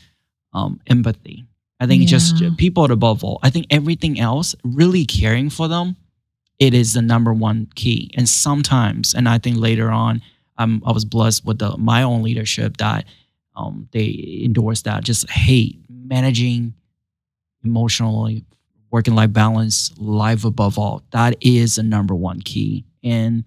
[0.54, 1.46] um, empathy.
[1.80, 2.52] I think just Yeah.
[2.58, 3.39] people above all.
[3.42, 5.96] I think everything else, really caring for them,
[6.60, 8.12] it is the number one key.
[8.16, 10.22] And sometimes, and I think later on,
[10.60, 13.06] um, I was blessed with the, my own leadership that
[13.56, 15.04] um, they endorsed that.
[15.04, 16.76] Just hey, managing
[17.64, 18.46] emotionally,
[18.92, 21.02] working life balance, life above all.
[21.12, 22.86] That is the number one key.
[23.04, 23.43] And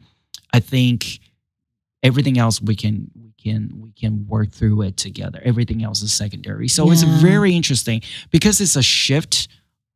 [0.52, 1.20] I think
[2.02, 5.40] everything else we can we can we can work through it together.
[5.44, 6.68] Everything else is secondary.
[6.68, 9.48] So it's very interesting because it's a shift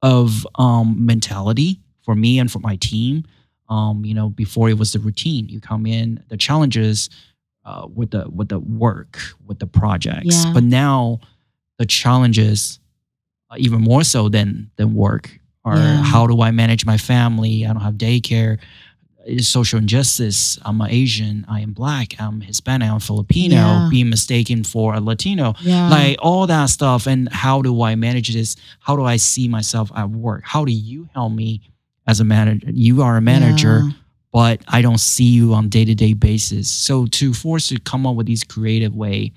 [0.02, 3.24] of um, mentality for me and for my team.
[3.68, 5.48] Um, you know, before it was the routine.
[5.50, 7.10] You come in, the challenges
[7.66, 10.42] uh, with the with the work, with the projects.
[10.44, 10.52] Yeah.
[10.54, 11.20] But now
[11.78, 12.80] the challenges,
[13.50, 16.02] uh, even more so than than work, are Yeah.
[16.02, 17.66] how do I manage my family?
[17.66, 18.58] I don't have daycare.
[19.40, 20.58] Social injustice.
[20.64, 21.44] I'm an Asian.
[21.48, 22.14] I am black.
[22.20, 22.88] I'm Hispanic.
[22.88, 23.56] I'm Filipino.
[23.56, 23.88] Yeah.
[23.90, 25.88] Being mistaken for a Latino Yeah.
[25.90, 29.90] like all that stuff and how do i manage this how do i see myself
[29.96, 31.60] at work how do you help me
[32.06, 33.90] as a manager you are a manager Yeah.
[34.32, 38.26] but i don't see you on day-to-day basis so to force to come up with
[38.26, 39.32] these creative way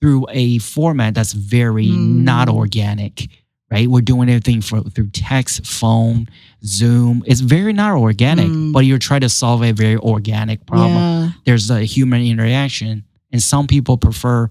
[0.00, 2.22] through a format that's very Mm.
[2.22, 3.28] not organic
[3.70, 6.28] right we're doing everything for through text phone
[6.64, 8.72] zoom it's very not organic Mm.
[8.72, 11.30] but you're trying to solve a very organic problem Yeah.
[11.44, 14.50] there's a human interaction and some people prefer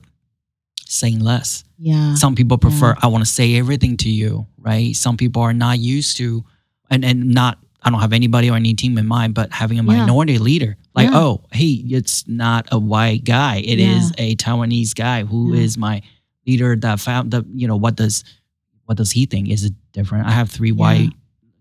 [0.86, 2.16] saying less Yeah.
[2.16, 5.80] some people prefer i want to say everything to you right some people are not
[5.80, 6.46] used to
[6.90, 9.84] and and not i don't have anybody or any team in mind but having a
[9.84, 9.98] Yeah.
[10.06, 11.20] minority leader like Yeah.
[11.20, 14.26] oh hey it's not a white guy It is Yeah.
[14.26, 15.82] a taiwanese guy who is Yeah.
[15.82, 16.02] my
[16.48, 18.24] leader that found the you know what does
[18.86, 21.12] what does he think is it different i have three white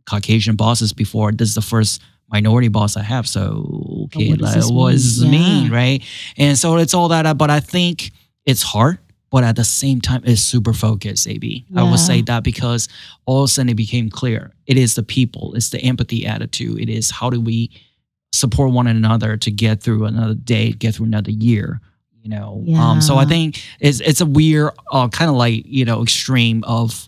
[0.08, 1.32] caucasian bosses before.
[1.32, 4.90] This is the first minority boss i have so okay what does like, this what
[4.90, 5.30] does mean?
[5.30, 5.76] this mean Yeah.
[5.76, 6.04] right?
[6.36, 8.10] And so it's all that but i think
[8.44, 8.98] it's hard
[9.30, 11.44] but at the same time it's super focused ab
[11.76, 12.88] i will say that because
[13.26, 14.52] all of a sudden it became clear.
[14.66, 15.54] It is the people.
[15.54, 16.80] It's the empathy attitude.
[16.80, 17.70] It is how do we
[18.32, 21.80] support one another to get through another day get through another year
[22.22, 22.64] you know?
[22.76, 26.64] Um so i think it's it's a weird uh, kind of like you know extreme
[26.64, 27.06] of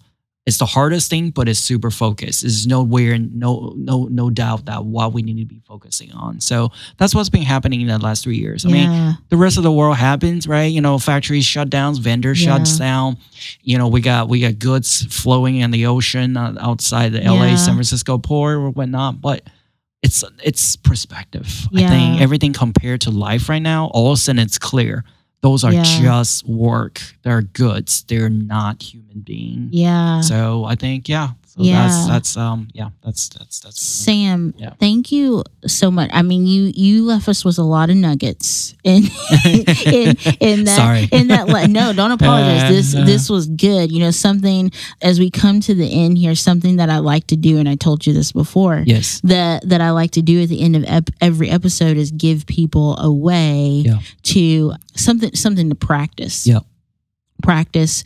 [0.48, 4.84] it's the hardest thing but it's super focused there's nowhere no no no doubt that
[4.84, 8.24] what we need to be focusing on so that's what's been happening in the last
[8.24, 8.88] three years i mean
[9.28, 10.70] the rest of the world happens, right?
[10.76, 12.56] You know, factories shut down, vendors Yeah.
[12.56, 13.18] shuts down.
[13.62, 17.32] You know, we got we got goods flowing in the ocean uh, outside the Yeah.
[17.32, 19.20] LA, San Francisco port or whatnot.
[19.20, 19.42] But
[20.02, 21.66] it's it's perspective.
[21.74, 25.04] I think everything compared to life right now, all of a sudden it's clear.
[25.40, 25.82] Those are Yeah.
[25.84, 27.00] just work.
[27.22, 28.04] They're goods.
[28.08, 29.70] They're not human beings.
[29.72, 30.20] Yeah.
[30.20, 31.30] So I think yeah.
[31.58, 31.82] So Yeah.
[31.88, 34.74] that's that's um yeah that's that's that's Sam, Yeah.
[34.78, 36.08] thank you so much.
[36.12, 39.02] I mean, you you left us with a lot of nuggets in
[39.84, 41.08] in, in that Sorry.
[41.10, 42.70] in that le- no, don't apologize.
[42.74, 43.90] This Uh, this was good.
[43.90, 44.70] You know, something
[45.02, 47.74] as we come to the end here, something that I like to do, and I
[47.74, 48.84] told you this before.
[48.86, 49.20] yes.
[49.24, 52.46] That that I like to do at the end of ep- every episode is give
[52.46, 53.98] people a way Yeah.
[54.34, 56.46] to something something to practice.
[56.46, 56.60] Yeah.
[57.42, 58.04] Practice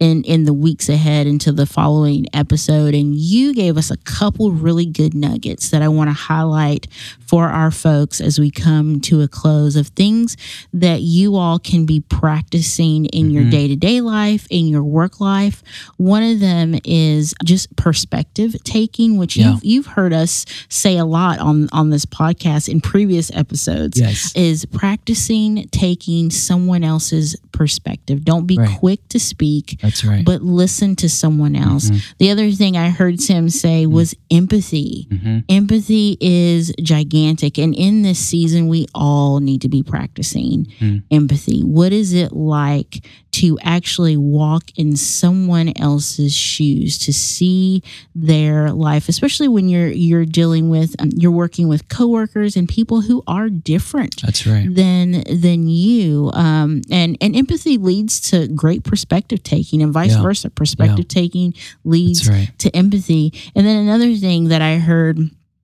[0.00, 4.52] in in the weeks ahead into the following episode and you gave us a couple
[4.52, 6.86] really good nuggets that I want to highlight
[7.26, 10.36] for our folks as we come to a close of things
[10.72, 13.50] that you all can be practicing in your Mhm.
[13.50, 15.62] day-to-day life in your work life
[15.96, 19.52] one of them is just perspective taking which Yeah.
[19.54, 24.32] you've, you've heard us say a lot on on this podcast in previous episodes Yes.
[24.36, 28.78] is practicing taking someone else's perspective don't be Right.
[28.78, 30.24] quick to speak That's right.
[30.24, 31.90] but listen to someone else.
[31.90, 32.02] Mhm.
[32.18, 35.06] The other thing I heard Tim say was empathy.
[35.10, 35.44] Mhm.
[35.48, 37.58] Empathy is gigantic.
[37.58, 41.02] And in this season, we all need to be practicing Mm.
[41.10, 41.60] empathy.
[41.62, 47.82] What is it like to actually walk in someone else's shoes, to see
[48.14, 53.02] their life, especially when you're you're dealing with um, you're working with coworkers and people
[53.02, 54.74] who are different That's right.
[54.74, 60.22] than than you um and and empathy leads to great perspective taking and vice Yeah.
[60.22, 61.54] versa perspective taking
[61.84, 62.50] leads right.
[62.58, 63.32] to empathy.
[63.54, 65.18] And then another thing that I heard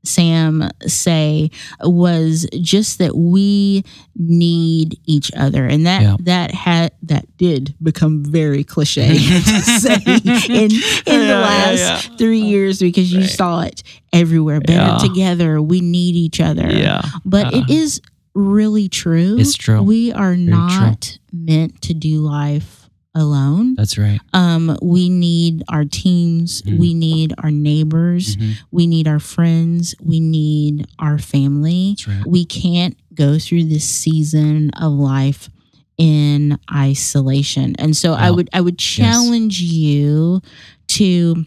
[0.06, 1.50] Sam say
[1.82, 3.84] was just that we
[4.14, 6.16] need each other, and that Yeah.
[6.20, 11.78] that had that did become very cliche to say in in the Yeah, yeah, last
[11.78, 12.16] yeah.
[12.18, 13.30] three years because you Right.
[13.30, 14.60] saw it everywhere.
[14.60, 14.98] Better Yeah.
[14.98, 16.70] together, we need each other.
[16.70, 17.00] Yeah.
[17.24, 18.02] But it Uh, is
[18.34, 19.36] really true.
[19.38, 19.80] It's true.
[19.82, 20.44] We are true.
[20.44, 22.83] not meant to do life
[23.14, 23.74] alone.
[23.76, 24.20] That's right.
[24.32, 26.62] Um, we need our teams.
[26.62, 26.78] Mhm.
[26.78, 28.36] We need our neighbors.
[28.36, 28.54] Mhm.
[28.72, 29.94] We need our friends.
[30.02, 31.96] We need our family.
[32.06, 32.26] Right.
[32.26, 35.48] We can't go through this season of life
[35.96, 37.76] in isolation.
[37.78, 40.40] And so I would I would challenge you
[40.88, 41.44] to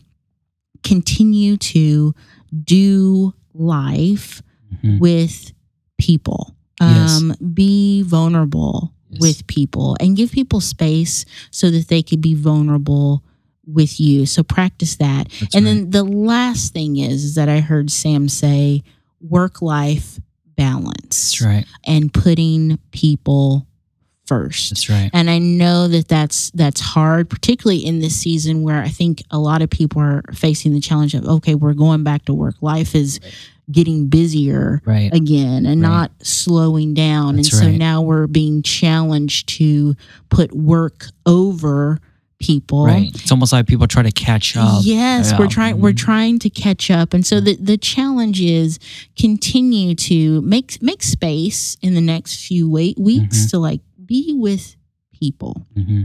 [0.84, 2.14] continue to
[2.64, 4.42] do life
[4.84, 5.00] Mhm.
[5.00, 5.52] with
[5.98, 6.56] people.
[6.80, 7.18] Yes.
[7.18, 9.22] Um, be vulnerable Yes.
[9.22, 13.24] with people and give people space so that they could be vulnerable
[13.66, 14.26] with you.
[14.26, 15.30] So practice that.
[15.40, 15.74] That's and right.
[15.74, 18.84] then the last thing is, is that I heard Sam say
[19.22, 20.20] work life
[20.56, 21.66] balance That's right.
[21.86, 23.68] and putting people
[24.26, 24.72] first.
[24.72, 25.10] That's right.
[25.14, 29.40] And I know that that's that's hard, particularly in this season where I think a
[29.40, 32.56] lot of people are facing the challenge of okay, we're going back to work.
[32.62, 33.20] Life is
[33.72, 35.14] getting busier Right.
[35.14, 35.88] again and Right.
[35.90, 37.36] not slowing down.
[37.36, 37.78] That's and so right.
[37.78, 39.96] now we're being challenged to
[40.30, 42.00] put work over
[42.40, 42.86] people.
[42.86, 43.10] Right.
[43.16, 44.82] It's almost like people try to catch up.
[44.86, 45.40] Yes, Yeah.
[45.40, 45.98] we're trying we're Mhm.
[45.98, 47.14] trying to catch up.
[47.14, 48.78] And so the the challenge is
[49.18, 53.50] continue to make make space in the next few wait, weeks Mhm.
[53.52, 54.76] to like be with
[55.20, 55.66] people.
[55.76, 56.04] hmm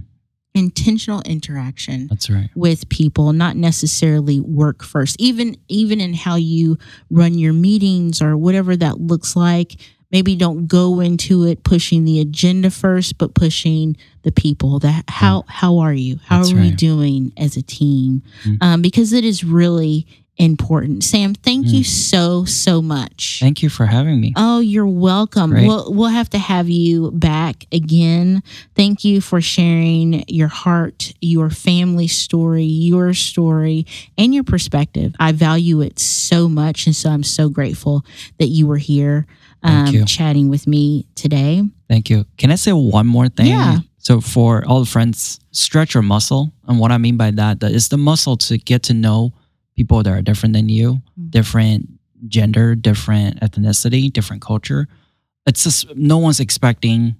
[0.54, 2.50] Intentional interaction That's right.
[2.54, 5.16] with people not necessarily work first.
[5.18, 6.76] Even even in how you
[7.10, 9.76] run your meetings or whatever that looks like
[10.10, 14.78] maybe don't go into it pushing the agenda first but pushing the people.
[14.78, 16.18] That how how are you?
[16.26, 18.22] How That's are we doing as a team?
[18.44, 18.58] Mhm.
[18.60, 20.06] um, because it is really
[20.38, 21.86] important sam thank you Mm.
[21.86, 24.32] so so much Thank you for having me.
[24.36, 25.50] Oh, you're welcome.
[25.50, 25.66] Great.
[25.66, 28.42] We'll we'll have to have you back again.
[28.74, 35.14] Thank you for sharing your heart, your family story, your story, and your perspective.
[35.18, 38.04] I value it so much, and so I'm so grateful
[38.38, 39.26] that you were here
[39.62, 40.04] um, you.
[40.04, 41.62] chatting with me today.
[41.88, 42.24] Thank you.
[42.38, 43.46] Can I say one more thing?
[43.46, 43.78] Yeah.
[43.98, 46.52] So for all the friends, stretch your muscle.
[46.68, 49.32] And what I mean by that, that is the muscle to get to know
[49.76, 51.30] people that are different than you, Mm.
[51.30, 51.88] different
[52.28, 54.86] gender, different ethnicity, different culture.
[55.46, 57.16] It's just no one's expecting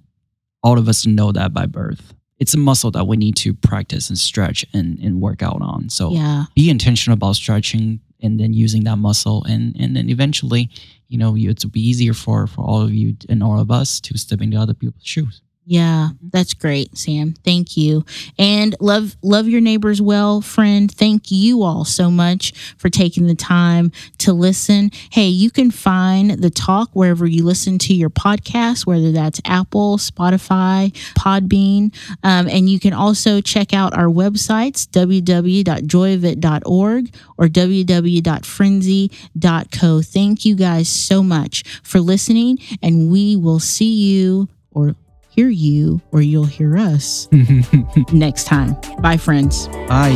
[0.63, 2.13] all of us to know that by birth.
[2.39, 5.89] It's a muscle that we need to practice and stretch and, and work out on.
[5.89, 10.69] So Yeah, be intentional about stretching and then using that muscle and and then eventually
[11.09, 14.17] you know it'll be easier for for all of you and all of us to
[14.17, 17.35] step into other people's shoes yeah, that's great, Sam.
[17.45, 18.03] Thank you,
[18.37, 20.91] and love love your neighbors well, friend.
[20.91, 24.91] Thank you all so much for taking the time to listen.
[25.09, 29.97] Hey, you can find the talk wherever you listen to your podcast, whether that's Apple,
[29.97, 40.01] Spotify, Podbean, um, and you can also check out our websites www.joyofit.org or www.frenzy.co.
[40.01, 44.95] Thank you guys so much for listening, and we will see you or
[45.33, 47.27] hear you or you'll hear us
[48.13, 48.75] next time.
[49.01, 49.67] Bye, friends.
[49.87, 50.13] bye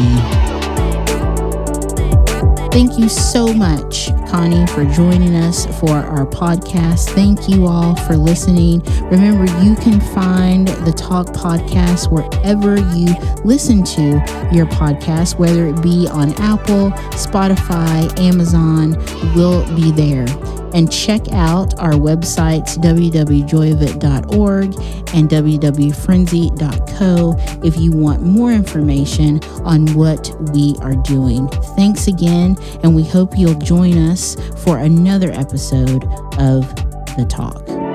[2.78, 7.09] Thank you so much, Connie, for joining us for our podcast.
[7.09, 8.82] Thank you all for listening.
[9.09, 14.24] Remember, you can find the Talk podcast wherever you listen to
[14.55, 18.91] your podcast, whether it be on Apple, Spotify, Amazon,
[19.34, 20.28] we'll be there.
[20.74, 24.65] And check out our websites, www.joyofit.org
[25.13, 31.47] and www.frenzy.co, if you want more information on what we are doing.
[31.76, 36.03] Thanks again, and we hope you'll join us for another episode
[36.38, 36.68] of
[37.15, 37.86] The Talk.